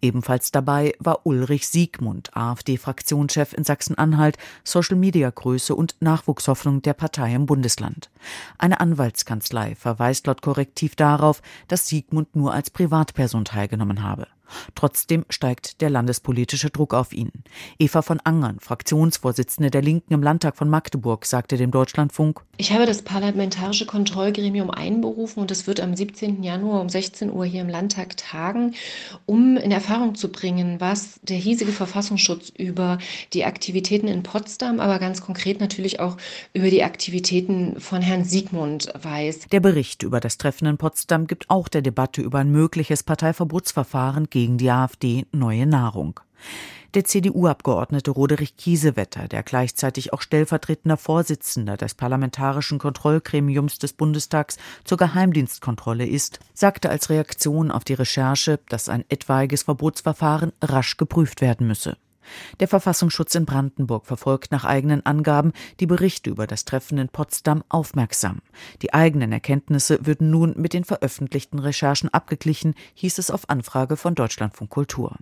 Ebenfalls 0.02 0.52
dabei 0.52 0.94
war 1.00 1.26
Ulrich 1.26 1.68
Siegmund, 1.68 2.36
AfD-Fraktionschef 2.36 3.54
in 3.54 3.64
Sachsen-Anhalt, 3.64 4.38
Social-Media-Größe 4.64 5.76
und 5.76 5.96
Nachwuchshoffnung 6.00 6.82
der 6.82 6.94
Partei 6.94 7.34
im 7.34 7.46
Bundesland. 7.46 8.10
Eine 8.58 8.80
Anwaltskanzlei 8.80 9.76
verweist 9.76 10.28
laut 10.28 10.42
Korrektiv 10.42 10.96
darauf, 10.96 11.42
dass 11.68 11.88
Siegmund 11.88 12.36
nur 12.36 12.54
als 12.54 12.70
Privatperson 12.70 13.46
teilgenommen 13.46 14.04
habe. 14.04 14.28
Trotzdem 14.76 15.26
steigt 15.30 15.82
der 15.82 15.90
landespolitische 15.90 16.70
Druck 16.70 16.94
auf 16.94 17.14
ihn. 17.14 17.32
Eva 17.80 18.02
von 18.02 18.20
Angern, 18.20 18.60
Fraktionsvorsitzende 18.60 19.72
der 19.72 19.82
Linken 19.82 20.14
im 20.14 20.24
Landtag 20.24 20.58
von 20.58 20.70
Magdeburg, 20.70 21.26
sagte 21.26 21.58
dem 21.58 21.72
Deutschlandfunk: 21.72 22.42
Ich 22.58 22.72
habe 22.72 22.86
das 22.86 23.02
parlamentarische 23.02 23.86
Kontrollgremium 23.86 24.72
einberufen 24.72 25.42
und 25.42 25.52
es 25.52 25.68
wird 25.68 25.80
am 25.80 25.96
17. 25.96 26.44
Januar 26.44 26.82
um 26.82 26.90
16 26.90 27.32
Uhr 27.32 27.46
hier 27.46 27.62
im 27.62 27.70
Landtag 27.70 28.18
tagen, 28.18 28.76
um 29.26 29.58
in 29.58 29.72
Erfahrung 29.72 30.16
zu 30.16 30.32
bringen, 30.32 30.80
was 30.80 31.20
der 31.24 31.38
hiesige 31.38 31.72
Verfassungsschutz 31.72 32.50
über 32.50 33.00
die 33.34 33.46
Aktivitäten 33.46 34.08
in 34.08 34.24
Potsdam, 34.24 34.80
aber 34.80 35.00
ganz 35.00 35.22
konkret 35.22 35.60
natürlich 35.60 36.00
auch 36.00 36.18
über 36.54 36.70
die 36.70 36.84
Aktivitäten 36.84 37.80
von 37.80 38.02
Herrn 38.02 38.24
Siegmund 38.24 38.92
weiß. 39.02 39.48
Der 39.52 39.60
Bericht 39.60 40.04
über 40.04 40.20
das 40.20 40.38
Treffen 40.38 40.68
in 40.68 40.78
Potsdam 40.78 41.28
gibt 41.28 41.50
auch 41.50 41.68
der 41.68 41.82
Debatte 41.82 42.22
über 42.22 42.40
ein 42.40 42.52
mögliches 42.52 43.04
Parteiverbotsverfahren 43.04 44.30
gegen 44.36 44.58
die 44.58 44.70
AfD 44.70 45.26
neue 45.32 45.66
Nahrung. 45.66 46.20
Der 46.94 47.06
CDU-Abgeordnete 47.06 48.12
Roderich 48.12 48.58
Kiesewetter, 48.58 49.30
der 49.30 49.44
gleichzeitig 49.44 50.12
auch 50.12 50.22
stellvertretender 50.22 50.98
Vorsitzender 50.98 51.78
des 51.78 51.94
Parlamentarischen 51.94 52.78
Kontrollgremiums 52.78 53.80
des 53.80 53.94
Bundestags 53.94 54.58
zur 54.84 54.98
Geheimdienstkontrolle 54.98 56.06
ist, 56.06 56.40
sagte 56.54 56.90
als 56.90 57.10
Reaktion 57.10 57.72
auf 57.72 57.86
die 57.86 57.94
Recherche, 57.94 58.60
dass 58.68 58.90
ein 58.90 59.06
etwaiges 59.08 59.64
Verbotsverfahren 59.64 60.52
rasch 60.62 60.98
geprüft 60.98 61.40
werden 61.40 61.66
müsse. 61.66 61.96
Der 62.60 62.68
Verfassungsschutz 62.68 63.36
in 63.36 63.46
Brandenburg 63.46 64.06
verfolgt 64.06 64.52
nach 64.52 64.66
eigenen 64.66 65.06
Angaben 65.06 65.54
die 65.80 65.86
Berichte 65.86 66.30
über 66.30 66.48
das 66.48 66.66
Treffen 66.66 66.98
in 66.98 67.10
Potsdam 67.10 67.64
aufmerksam. 67.70 68.40
Die 68.82 68.94
eigenen 68.94 69.32
Erkenntnisse 69.32 70.06
würden 70.06 70.30
nun 70.30 70.54
mit 70.58 70.74
den 70.74 70.84
veröffentlichten 70.84 71.60
Recherchen 71.60 72.14
abgeglichen, 72.14 72.76
hieß 72.94 73.18
es 73.18 73.32
auf 73.32 73.50
Anfrage 73.50 73.98
von 73.98 74.16
Deutschlandfunk 74.16 74.70
Kultur. 74.70 75.18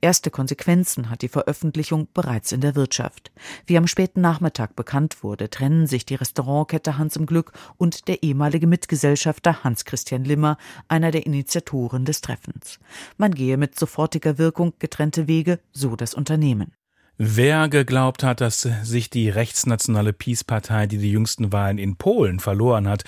Erste 0.00 0.30
Konsequenzen 0.30 1.10
hat 1.10 1.22
die 1.22 1.28
Veröffentlichung 1.28 2.08
bereits 2.14 2.52
in 2.52 2.60
der 2.60 2.74
Wirtschaft. 2.74 3.30
Wie 3.66 3.76
am 3.76 3.86
späten 3.86 4.20
Nachmittag 4.20 4.76
bekannt 4.76 5.22
wurde, 5.22 5.50
trennen 5.50 5.86
sich 5.86 6.06
die 6.06 6.14
Restaurantkette 6.14 6.98
Hans 6.98 7.16
im 7.16 7.26
Glück 7.26 7.52
und 7.76 8.08
der 8.08 8.22
ehemalige 8.22 8.66
Mitgesellschafter 8.66 9.64
Hans-Christian 9.64 10.24
Limmer, 10.24 10.58
einer 10.88 11.10
der 11.10 11.26
Initiatoren 11.26 12.04
des 12.04 12.20
Treffens. 12.20 12.78
Man 13.16 13.34
gehe 13.34 13.56
mit 13.56 13.78
sofortiger 13.78 14.38
Wirkung 14.38 14.74
getrennte 14.78 15.28
Wege, 15.28 15.60
so 15.72 15.96
das 15.96 16.14
Unternehmen. 16.14 16.72
Wer 17.20 17.68
geglaubt 17.68 18.22
hat, 18.22 18.40
dass 18.40 18.62
sich 18.84 19.10
die 19.10 19.28
rechtsnationale 19.28 20.12
Peace-Partei, 20.12 20.86
die 20.86 20.98
die 20.98 21.10
jüngsten 21.10 21.52
Wahlen 21.52 21.76
in 21.76 21.96
Polen 21.96 22.38
verloren 22.38 22.86
hat, 22.86 23.02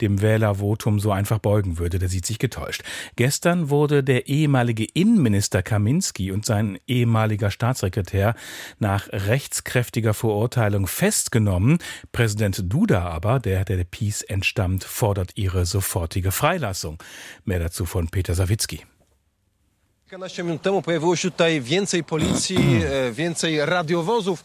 dem 0.00 0.22
Wählervotum 0.22 1.00
so 1.00 1.10
einfach 1.10 1.40
beugen 1.40 1.76
würde, 1.76 1.98
der 1.98 2.08
sieht 2.08 2.26
sich 2.26 2.38
getäuscht. 2.38 2.84
Gestern 3.16 3.68
wurde 3.68 4.04
der 4.04 4.28
ehemalige 4.28 4.84
Innenminister 4.84 5.64
Kaminski 5.64 6.30
und 6.30 6.46
sein 6.46 6.78
ehemaliger 6.86 7.50
Staatssekretär 7.50 8.36
nach 8.78 9.08
rechtskräftiger 9.10 10.14
Verurteilung 10.14 10.86
festgenommen. 10.86 11.78
Präsident 12.12 12.72
Duda 12.72 13.08
aber, 13.08 13.40
der 13.40 13.64
der 13.64 13.82
Peace 13.82 14.22
entstammt, 14.22 14.84
fordert 14.84 15.32
ihre 15.34 15.66
sofortige 15.66 16.30
Freilassung. 16.30 17.02
Mehr 17.44 17.58
dazu 17.58 17.84
von 17.84 18.06
Peter 18.10 18.36
Sawicki. 18.36 18.84
E, 20.08 20.16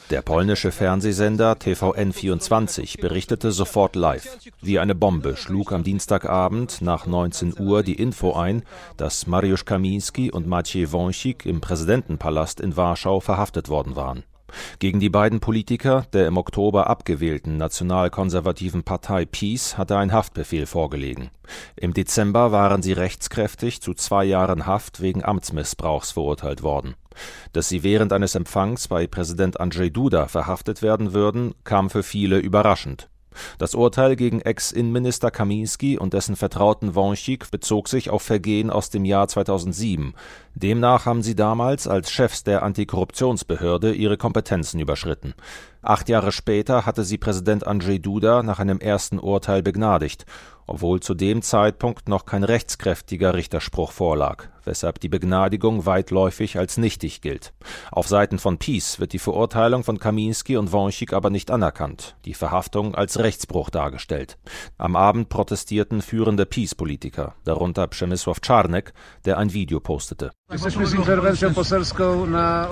Der 0.09 0.21
polnische 0.23 0.71
Fernsehsender 0.71 1.53
TVN24 1.53 2.99
berichtete 2.99 3.51
sofort 3.51 3.95
live. 3.95 4.37
Wie 4.63 4.79
eine 4.79 4.95
Bombe 4.95 5.37
schlug 5.37 5.71
am 5.71 5.83
Dienstagabend 5.83 6.81
nach 6.81 7.05
19 7.05 7.59
Uhr 7.59 7.83
die 7.83 7.93
Info 7.93 8.33
ein, 8.33 8.63
dass 8.97 9.27
Mariusz 9.27 9.63
Kamiński 9.63 10.31
und 10.31 10.47
Maciej 10.47 10.91
Wąsik 10.91 11.45
im 11.45 11.61
Präsidentenpalast 11.61 12.59
in 12.59 12.75
Warschau 12.75 13.19
verhaftet 13.19 13.69
worden 13.69 13.95
waren. 13.95 14.23
Gegen 14.79 14.99
die 14.99 15.09
beiden 15.09 15.39
Politiker 15.39 16.05
der 16.13 16.27
im 16.27 16.37
Oktober 16.37 16.87
abgewählten 16.87 17.57
nationalkonservativen 17.57 18.83
Partei 18.83 19.25
PiS 19.25 19.77
hatte 19.77 19.97
ein 19.97 20.11
Haftbefehl 20.11 20.65
vorgelegen. 20.65 21.29
Im 21.75 21.93
Dezember 21.93 22.51
waren 22.51 22.81
sie 22.81 22.93
rechtskräftig 22.93 23.81
zu 23.81 23.93
zwei 23.93 24.23
Jahren 24.25 24.65
Haft 24.65 25.01
wegen 25.01 25.23
Amtsmissbrauchs 25.23 26.11
verurteilt 26.11 26.63
worden. 26.63 26.95
Dass 27.53 27.69
sie 27.69 27.83
während 27.83 28.13
eines 28.13 28.35
Empfangs 28.35 28.87
bei 28.87 29.07
Präsident 29.07 29.59
Andrzej 29.59 29.91
Duda 29.91 30.27
verhaftet 30.27 30.81
werden 30.81 31.13
würden, 31.13 31.53
kam 31.63 31.89
für 31.89 32.03
viele 32.03 32.39
überraschend. 32.39 33.10
Das 33.57 33.75
Urteil 33.75 34.15
gegen 34.15 34.41
Ex-Innenminister 34.41 35.31
Kaminski 35.31 35.97
und 35.97 36.13
dessen 36.13 36.35
Vertrauten 36.35 36.95
Wąsik 36.95 37.49
bezog 37.51 37.87
sich 37.87 38.09
auf 38.09 38.21
Vergehen 38.21 38.69
aus 38.69 38.89
dem 38.89 39.05
Jahr 39.05 39.27
2007. 39.27 40.13
Demnach 40.55 41.05
haben 41.05 41.23
sie 41.23 41.35
damals 41.35 41.87
als 41.87 42.11
Chefs 42.11 42.43
der 42.43 42.63
Antikorruptionsbehörde 42.63 43.93
ihre 43.93 44.17
Kompetenzen 44.17 44.79
überschritten. 44.79 45.33
Acht 45.81 46.09
Jahre 46.09 46.31
später 46.31 46.85
hatte 46.85 47.03
sie 47.03 47.17
Präsident 47.17 47.65
Andrzej 47.65 47.99
Duda 47.99 48.43
nach 48.43 48.59
einem 48.59 48.79
ersten 48.79 49.17
Urteil 49.17 49.63
begnadigt, 49.63 50.25
obwohl 50.67 50.99
zu 50.99 51.15
dem 51.15 51.41
Zeitpunkt 51.41 52.07
noch 52.07 52.25
kein 52.25 52.43
rechtskräftiger 52.43 53.33
Richterspruch 53.33 53.91
vorlag 53.91 54.47
weshalb 54.65 54.99
die 54.99 55.09
Begnadigung 55.09 55.85
weitläufig 55.85 56.57
als 56.57 56.77
nichtig 56.77 57.21
gilt. 57.21 57.53
Auf 57.91 58.07
Seiten 58.07 58.39
von 58.39 58.57
PiS 58.57 58.99
wird 58.99 59.13
die 59.13 59.19
Verurteilung 59.19 59.83
von 59.83 59.99
Kaminski 59.99 60.57
und 60.57 60.71
Wąsik 60.71 61.13
aber 61.13 61.29
nicht 61.29 61.51
anerkannt, 61.51 62.15
die 62.25 62.33
Verhaftung 62.33 62.95
als 62.95 63.19
Rechtsbruch 63.19 63.69
dargestellt. 63.69 64.37
Am 64.77 64.95
Abend 64.95 65.29
protestierten 65.29 66.01
führende 66.01 66.45
PiS-Politiker, 66.45 67.35
darunter 67.43 67.87
Przemysław 67.87 68.41
Czarnek, 68.41 68.93
der 69.25 69.37
ein 69.37 69.53
Video 69.53 69.79
postete. 69.79 70.31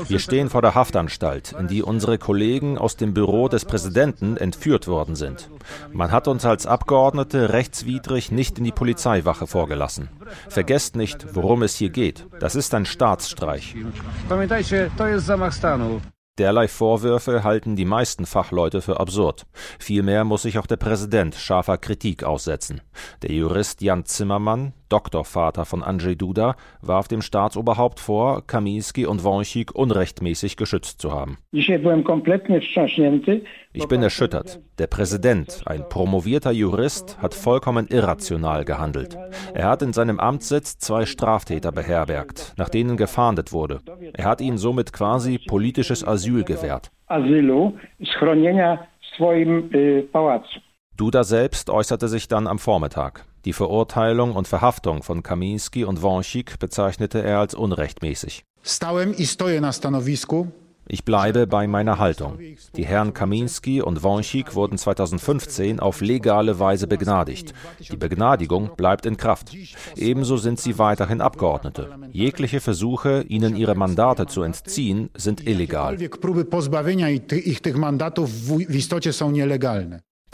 Wir 0.07 0.19
stehen 0.19 0.49
vor 0.49 0.61
der 0.61 0.75
Haftanstalt, 0.75 1.55
in 1.57 1.67
die 1.67 1.81
unsere 1.81 2.17
Kollegen 2.17 2.77
aus 2.77 2.97
dem 3.01 3.13
Büro 3.13 3.47
des 3.47 3.65
Präsidenten 3.65 4.37
entführt 4.37 4.87
worden 4.87 5.15
sind. 5.15 5.49
Man 5.91 6.11
hat 6.11 6.27
uns 6.27 6.45
als 6.45 6.65
Abgeordnete 6.65 7.53
rechtswidrig 7.53 8.31
nicht 8.31 8.57
in 8.57 8.63
die 8.63 8.71
Polizeiwache 8.71 9.47
vorgelassen. 9.47 10.09
Vergesst 10.47 10.95
nicht, 10.95 11.35
worum 11.35 11.63
es 11.63 11.75
hier 11.75 11.89
geht. 11.89 12.27
Das 12.39 12.55
ist 12.55 12.73
ein 12.73 12.85
Staatsstreich. 12.85 13.75
Derlei 16.39 16.69
Vorwürfe 16.69 17.43
halten 17.43 17.75
die 17.75 17.83
meisten 17.83 18.25
Fachleute 18.25 18.81
für 18.81 19.01
absurd. 19.01 19.45
Vielmehr 19.77 20.23
muss 20.23 20.43
sich 20.43 20.57
auch 20.57 20.67
der 20.67 20.77
Präsident 20.77 21.35
scharfer 21.35 21.77
Kritik 21.77 22.23
aussetzen. 22.23 22.79
Der 23.23 23.31
Jurist 23.31 23.81
Jan 23.81 24.05
Zimmermann, 24.05 24.71
Doktorvater 24.89 25.65
von 25.65 25.83
Andrzej 25.83 26.15
Duda, 26.15 26.55
warf 26.81 27.07
dem 27.07 27.21
Staatsoberhaupt 27.21 27.99
vor, 27.99 28.45
Kaminski 28.45 29.05
und 29.05 29.23
Wąsik 29.23 29.71
unrechtmäßig 29.73 30.57
geschützt 30.57 30.99
zu 31.01 31.13
haben. 31.13 31.37
Ich 31.51 31.67
bin 33.87 34.03
erschüttert. 34.03 34.59
Der 34.79 34.87
Präsident, 34.87 35.61
ein 35.65 35.87
promovierter 35.87 36.51
Jurist, 36.51 37.17
hat 37.21 37.33
vollkommen 37.33 37.87
irrational 37.87 38.65
gehandelt. 38.65 39.17
Er 39.53 39.69
hat 39.69 39.81
in 39.81 39.93
seinem 39.93 40.19
Amtssitz 40.19 40.77
zwei 40.79 41.05
Straftäter 41.05 41.71
beherbergt, 41.71 42.53
nach 42.57 42.69
denen 42.69 42.97
gefahndet 42.97 43.53
wurde. 43.53 43.79
Er 44.13 44.25
hat 44.25 44.41
ihnen 44.41 44.57
somit 44.57 44.91
quasi 44.91 45.37
politisches 45.37 46.05
Asyl 46.05 46.43
gewährt. 46.43 46.91
Asylu, 47.07 47.73
schronienia 48.03 48.87
swoim 49.15 49.69
pałacu. 50.11 50.59
Duda 50.95 51.23
selbst 51.23 51.69
äußerte 51.69 52.07
sich 52.07 52.27
dann 52.27 52.45
am 52.47 52.59
Vormittag. 52.59 53.25
Die 53.45 53.53
Verurteilung 53.53 54.35
und 54.35 54.47
Verhaftung 54.47 55.01
von 55.01 55.23
Kaminski 55.23 55.85
und 55.85 56.01
Wąsik 56.01 56.59
bezeichnete 56.59 57.23
er 57.23 57.39
als 57.39 57.53
unrechtmäßig. 57.53 58.43
Ich 60.91 61.05
bleibe 61.05 61.45
bei 61.45 61.67
meiner 61.67 61.99
Haltung. 61.99 62.39
Die 62.75 62.85
Herren 62.85 63.13
Kaminski 63.13 63.79
und 63.79 64.03
Wąsik 64.03 64.55
wurden 64.55 64.75
2015 64.75 65.79
auf 65.79 66.01
legale 66.01 66.57
Weise 66.57 66.87
begnadigt. 66.87 67.53
Die 67.91 67.95
Begnadigung 67.95 68.71
bleibt 68.75 69.05
in 69.05 69.15
Kraft. 69.15 69.55
Ebenso 69.95 70.37
sind 70.37 70.59
sie 70.59 70.79
weiterhin 70.79 71.21
Abgeordnete. 71.21 71.89
Jegliche 72.11 72.59
Versuche, 72.59 73.21
ihnen 73.27 73.55
ihre 73.55 73.75
Mandate 73.75 74.25
zu 74.25 74.41
entziehen, 74.41 75.11
sind 75.15 75.45
illegal. 75.45 75.95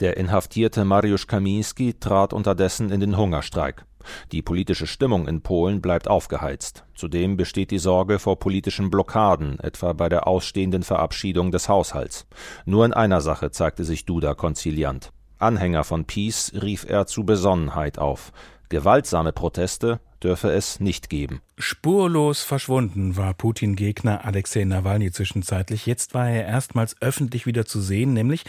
Der 0.00 0.16
inhaftierte 0.16 0.84
Mariusz 0.84 1.26
Kamiński 1.26 1.94
trat 1.94 2.32
unterdessen 2.32 2.90
in 2.90 3.00
den 3.00 3.16
Hungerstreik. 3.16 3.84
Die 4.32 4.42
politische 4.42 4.86
Stimmung 4.86 5.26
in 5.26 5.40
Polen 5.40 5.80
bleibt 5.80 6.08
aufgeheizt. 6.08 6.84
Zudem 6.94 7.36
besteht 7.36 7.70
die 7.70 7.78
Sorge 7.78 8.18
vor 8.18 8.38
politischen 8.38 8.90
Blockaden, 8.90 9.58
etwa 9.60 9.92
bei 9.94 10.08
der 10.08 10.26
ausstehenden 10.26 10.82
Verabschiedung 10.82 11.50
des 11.50 11.68
Haushalts. 11.68 12.26
Nur 12.64 12.84
in 12.84 12.92
einer 12.92 13.20
Sache 13.20 13.50
zeigte 13.50 13.84
sich 13.84 14.04
Duda 14.04 14.34
konziliant. 14.34 15.12
Anhänger 15.38 15.84
von 15.84 16.04
Peace 16.04 16.52
rief 16.62 16.86
er 16.88 17.06
zu 17.06 17.24
Besonnenheit 17.24 17.98
auf. 17.98 18.32
Gewaltsame 18.68 19.32
Proteste 19.32 20.00
dürfe 20.22 20.50
es 20.50 20.80
nicht 20.80 21.10
geben. 21.10 21.40
Spurlos 21.58 22.42
verschwunden 22.42 23.16
war 23.16 23.34
Putin-Gegner 23.34 24.24
Alexei 24.24 24.64
Nawalny 24.64 25.12
zwischenzeitlich. 25.12 25.86
Jetzt 25.86 26.14
war 26.14 26.28
er 26.28 26.46
erstmals 26.46 26.96
öffentlich 27.00 27.46
wieder 27.46 27.66
zu 27.66 27.80
sehen, 27.80 28.12
nämlich 28.12 28.44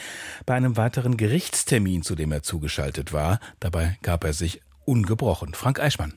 bei 0.45 0.55
einem 0.55 0.77
weiteren 0.77 1.17
Gerichtstermin, 1.17 2.01
zu 2.01 2.15
dem 2.15 2.31
er 2.31 2.43
zugeschaltet 2.43 3.13
war. 3.13 3.39
Dabei 3.59 3.97
gab 4.01 4.23
er 4.23 4.33
sich 4.33 4.61
ungebrochen. 4.85 5.53
Frank 5.53 5.79
Eichmann. 5.79 6.13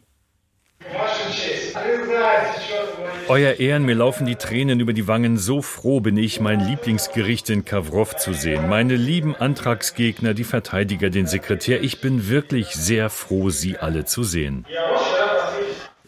Euer 3.31 3.61
Ehren, 3.61 3.85
mir 3.85 3.95
laufen 3.95 4.27
die 4.27 4.35
Tränen 4.35 4.81
über 4.81 4.93
die 4.93 5.07
Wangen. 5.07 5.37
So 5.37 5.63
froh 5.63 6.01
bin 6.01 6.17
ich, 6.17 6.41
mein 6.41 6.59
Lieblingsgericht 6.59 7.49
in 7.49 7.65
Kawrov 7.65 8.17
zu 8.17 8.33
sehen. 8.33 8.69
Meine 8.69 8.97
lieben 8.97 9.37
Antragsgegner, 9.37 10.35
die 10.35 10.43
Verteidiger, 10.43 11.11
den 11.11 11.29
Sekretär. 11.29 11.85
Ich 11.85 12.01
bin 12.01 12.29
wirklich 12.29 12.71
sehr 12.75 13.09
froh, 13.09 13.51
Sie 13.51 13.79
alle 13.79 14.05
zu 14.05 14.25
sehen. 14.25 14.67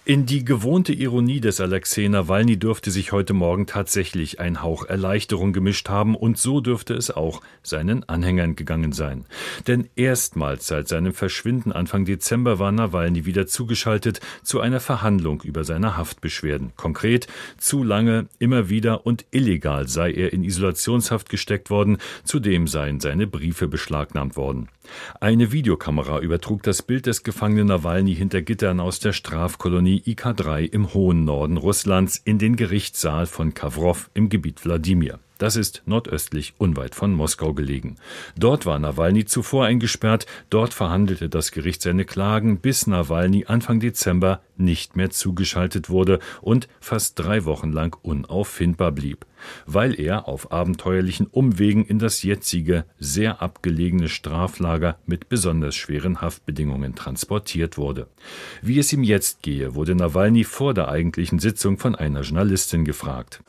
In 0.04 0.26
die 0.26 0.44
gewohnte 0.44 0.92
Ironie 0.92 1.40
des 1.40 1.60
Alexei 1.60 2.08
Nawalny 2.08 2.58
dürfte 2.58 2.90
sich 2.90 3.12
heute 3.12 3.34
Morgen 3.34 3.68
tatsächlich 3.68 4.40
ein 4.40 4.60
Hauch 4.60 4.84
Erleichterung 4.84 5.52
gemischt 5.52 5.88
haben 5.88 6.16
und 6.16 6.36
so 6.38 6.60
dürfte 6.60 6.94
es 6.94 7.12
auch 7.12 7.40
seinen 7.62 8.02
Anhängern 8.08 8.56
gegangen 8.56 8.90
sein. 8.90 9.26
Denn 9.68 9.88
erstmals 9.94 10.66
seit 10.66 10.88
seinem 10.88 11.14
Verschwinden 11.14 11.70
Anfang 11.70 12.04
Dezember 12.04 12.58
war 12.58 12.72
Nawalny 12.72 13.26
wieder 13.26 13.46
zugeschaltet 13.46 14.18
zu 14.42 14.58
einer 14.58 14.80
Verhandlung 14.80 15.40
über 15.42 15.62
seine 15.62 15.96
Haftbeschwerden. 15.96 16.72
Konkret, 16.76 17.28
zu 17.56 17.84
lange, 17.84 18.26
immer 18.40 18.68
wieder 18.68 19.06
und 19.06 19.24
illegal 19.30 19.86
sei 19.86 20.10
er 20.10 20.32
in 20.32 20.42
Isolationshaft 20.42 21.28
gesteckt 21.28 21.70
worden, 21.70 21.98
zudem 22.24 22.66
seien 22.66 22.98
seine 22.98 23.28
Briefe 23.28 23.68
beschlagnahmt 23.68 24.34
worden. 24.34 24.68
Eine 25.20 25.52
Videokamera 25.52 26.20
übertrug 26.20 26.62
das 26.62 26.82
Bild 26.82 27.06
des 27.06 27.22
Gefangenen 27.22 27.68
Nawalny 27.68 28.14
hinter 28.14 28.42
Gittern 28.42 28.80
aus 28.80 28.98
der 28.98 29.12
Strafkolonie 29.12 30.02
IK3 30.06 30.64
im 30.72 30.92
hohen 30.94 31.24
Norden 31.24 31.56
Russlands 31.56 32.20
in 32.24 32.38
den 32.38 32.56
Gerichtssaal 32.56 33.26
von 33.26 33.54
Kawrow 33.54 34.10
im 34.14 34.28
Gebiet 34.28 34.64
Wladimir. 34.64 35.18
Das 35.42 35.56
ist 35.56 35.82
nordöstlich 35.86 36.54
unweit 36.58 36.94
von 36.94 37.12
Moskau 37.12 37.52
gelegen. 37.52 37.96
Dort 38.36 38.64
war 38.64 38.78
Nawalny 38.78 39.24
zuvor 39.24 39.64
eingesperrt, 39.64 40.24
dort 40.50 40.72
verhandelte 40.72 41.28
das 41.28 41.50
Gericht 41.50 41.82
seine 41.82 42.04
Klagen, 42.04 42.60
bis 42.60 42.86
Nawalny 42.86 43.46
Anfang 43.48 43.80
Dezember 43.80 44.40
nicht 44.56 44.94
mehr 44.94 45.10
zugeschaltet 45.10 45.90
wurde 45.90 46.20
und 46.42 46.68
fast 46.78 47.18
drei 47.18 47.44
Wochen 47.44 47.72
lang 47.72 47.96
unauffindbar 48.02 48.92
blieb, 48.92 49.26
weil 49.66 49.98
er 49.98 50.28
auf 50.28 50.52
abenteuerlichen 50.52 51.26
Umwegen 51.26 51.84
in 51.84 51.98
das 51.98 52.22
jetzige, 52.22 52.84
sehr 53.00 53.42
abgelegene 53.42 54.08
Straflager 54.08 54.96
mit 55.06 55.28
besonders 55.28 55.74
schweren 55.74 56.20
Haftbedingungen 56.20 56.94
transportiert 56.94 57.78
wurde. 57.78 58.06
Wie 58.60 58.78
es 58.78 58.92
ihm 58.92 59.02
jetzt 59.02 59.42
gehe, 59.42 59.74
wurde 59.74 59.96
Nawalny 59.96 60.44
vor 60.44 60.72
der 60.72 60.86
eigentlichen 60.86 61.40
Sitzung 61.40 61.78
von 61.78 61.96
einer 61.96 62.20
Journalistin 62.20 62.84
gefragt. 62.84 63.42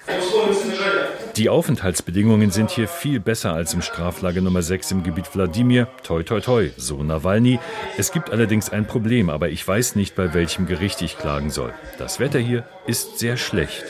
Die 1.35 1.49
Aufenthaltsbedingungen 1.49 2.51
sind 2.51 2.69
hier 2.69 2.87
viel 2.87 3.19
besser 3.19 3.53
als 3.53 3.73
im 3.73 3.81
Straflager 3.81 4.39
Nummer 4.41 4.61
6 4.61 4.91
im 4.91 5.03
Gebiet 5.03 5.33
Wladimir. 5.33 5.87
Toi, 6.03 6.21
toi, 6.21 6.39
toi, 6.41 6.69
so 6.77 7.01
Nawalny. 7.01 7.59
Es 7.97 8.11
gibt 8.11 8.29
allerdings 8.29 8.69
ein 8.69 8.85
Problem, 8.85 9.31
aber 9.31 9.49
ich 9.49 9.67
weiß 9.67 9.95
nicht, 9.95 10.13
bei 10.15 10.35
welchem 10.35 10.67
Gericht 10.67 11.01
ich 11.01 11.17
klagen 11.17 11.49
soll. 11.49 11.73
Das 11.97 12.19
Wetter 12.19 12.37
hier 12.37 12.67
ist 12.85 13.17
sehr 13.17 13.37
schlecht. 13.37 13.83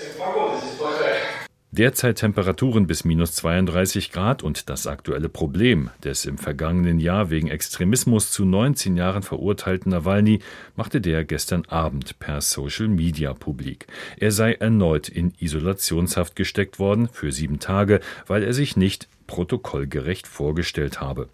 Derzeit 1.75 2.19
Temperaturen 2.19 2.85
bis 2.85 3.03
minus 3.03 3.33
32 3.33 4.11
Grad 4.11 4.43
und 4.43 4.69
das 4.69 4.85
aktuelle 4.85 5.27
Problem 5.27 5.89
des 6.03 6.25
im 6.25 6.37
vergangenen 6.37 6.99
Jahr 6.99 7.31
wegen 7.31 7.47
Extremismus 7.47 8.31
zu 8.31 8.45
19 8.45 8.95
Jahren 8.95 9.23
verurteilten 9.23 9.89
Nawalny 9.89 10.37
machte 10.75 11.01
der 11.01 11.25
gestern 11.25 11.65
Abend 11.65 12.19
per 12.19 12.41
Social 12.41 12.89
Media 12.89 13.33
publik. 13.33 13.87
Er 14.17 14.31
sei 14.31 14.53
erneut 14.53 15.09
in 15.09 15.33
Isolationshaft 15.39 16.35
gesteckt 16.35 16.77
worden 16.77 17.09
für 17.11 17.31
sieben 17.31 17.57
Tage, 17.57 18.01
weil 18.27 18.43
er 18.43 18.53
sich 18.53 18.77
nicht 18.77 19.07
protokollgerecht 19.27 20.27
vorgestellt 20.27 21.01
habe. 21.01 21.29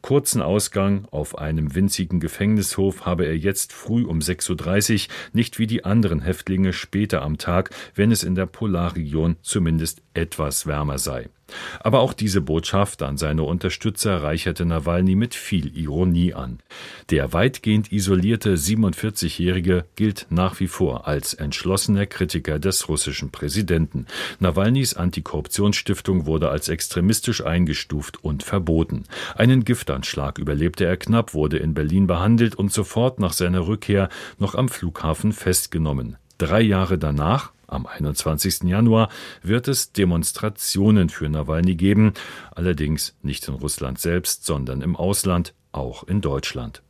Kurzen 0.00 0.42
Ausgang 0.42 1.06
auf 1.10 1.38
einem 1.38 1.74
winzigen 1.74 2.20
Gefängnishof 2.20 3.06
habe 3.06 3.26
er 3.26 3.36
jetzt 3.36 3.72
früh 3.72 4.04
um 4.04 4.18
6.30 4.18 5.08
Uhr, 5.08 5.14
nicht 5.32 5.58
wie 5.58 5.66
die 5.66 5.84
anderen 5.84 6.20
Häftlinge 6.20 6.72
später 6.72 7.22
am 7.22 7.38
Tag, 7.38 7.70
wenn 7.94 8.12
es 8.12 8.24
in 8.24 8.34
der 8.34 8.46
Polarregion 8.46 9.36
zumindest 9.42 10.02
etwas 10.14 10.66
wärmer 10.66 10.98
sei. 10.98 11.28
Aber 11.80 12.00
auch 12.00 12.12
diese 12.12 12.40
Botschaft 12.40 13.02
an 13.02 13.16
seine 13.16 13.42
Unterstützer 13.42 14.22
reicherte 14.22 14.64
Nawalny 14.64 15.14
mit 15.14 15.34
viel 15.34 15.76
Ironie 15.76 16.34
an. 16.34 16.58
Der 17.10 17.32
weitgehend 17.32 17.92
isolierte 17.92 18.56
47-Jährige 18.56 19.84
gilt 19.96 20.26
nach 20.30 20.60
wie 20.60 20.66
vor 20.66 21.06
als 21.06 21.34
entschlossener 21.34 22.06
Kritiker 22.06 22.58
des 22.58 22.88
russischen 22.88 23.30
Präsidenten. 23.30 24.06
Nawalnys 24.38 24.94
Antikorruptionsstiftung 24.94 26.26
wurde 26.26 26.50
als 26.50 26.68
extremistisch 26.68 27.44
eingestuft 27.44 28.22
und 28.24 28.42
verboten. 28.42 29.04
Einen 29.36 29.64
Giftanschlag 29.64 30.38
überlebte 30.38 30.84
er 30.84 30.96
knapp, 30.96 31.34
wurde 31.34 31.58
in 31.58 31.74
Berlin 31.74 32.06
behandelt 32.06 32.54
und 32.54 32.72
sofort 32.72 33.18
nach 33.18 33.32
seiner 33.32 33.66
Rückkehr 33.66 34.08
noch 34.38 34.54
am 34.54 34.68
Flughafen 34.68 35.32
festgenommen. 35.32 36.16
Drei 36.38 36.60
Jahre 36.60 36.98
danach, 36.98 37.52
am 37.72 37.86
21. 37.86 38.64
Januar, 38.64 39.08
wird 39.42 39.68
es 39.68 39.92
Demonstrationen 39.92 41.08
für 41.08 41.28
Nawalny 41.28 41.74
geben, 41.74 42.12
allerdings 42.54 43.16
nicht 43.22 43.48
in 43.48 43.54
Russland 43.54 43.98
selbst, 43.98 44.44
sondern 44.44 44.82
im 44.82 44.96
Ausland, 44.96 45.54
auch 45.72 46.04
in 46.04 46.20
Deutschland. 46.20 46.82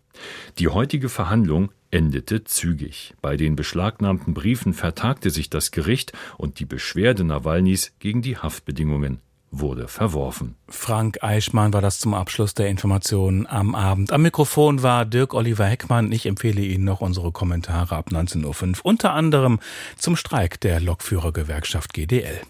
Die 0.59 0.69
heutige 0.69 1.09
Verhandlung 1.09 1.71
endete 1.91 2.45
zügig. 2.45 3.15
Bei 3.21 3.37
den 3.37 3.57
beschlagnahmten 3.57 4.35
Briefen 4.35 4.75
vertagte 4.75 5.31
sich 5.31 5.51
das 5.51 5.71
Gericht 5.71 6.13
und 6.39 6.59
die 6.59 6.65
Beschwerde 6.65 7.25
Nawalnys 7.25 7.95
gegen 7.99 8.23
die 8.23 8.37
Haftbedingungen 8.37 9.21
wurde 9.53 9.87
verworfen. 9.87 10.57
Frank 10.69 11.23
Eichmann 11.23 11.73
war 11.73 11.83
das 11.83 11.99
zum 11.99 12.15
Abschluss 12.15 12.55
der 12.55 12.69
Informationen 12.69 13.47
am 13.47 13.75
Abend. 13.75 14.13
Am 14.13 14.23
Mikrofon 14.23 14.83
war 14.83 15.05
Dirk 15.05 15.35
Oliver 15.35 15.67
Heckmann. 15.67 16.11
Ich 16.11 16.27
empfehle 16.27 16.63
Ihnen 16.63 16.85
noch 16.85 17.01
unsere 17.01 17.31
Kommentare 17.31 17.95
ab 17.95 18.09
19.05 18.11 18.79
Uhr, 18.79 18.87
unter 18.87 19.13
anderem 19.13 19.61
zum 19.97 20.17
Streik 20.17 20.61
der 20.61 20.81
Lokführergewerkschaft 20.81 21.93
GDL. 21.93 22.41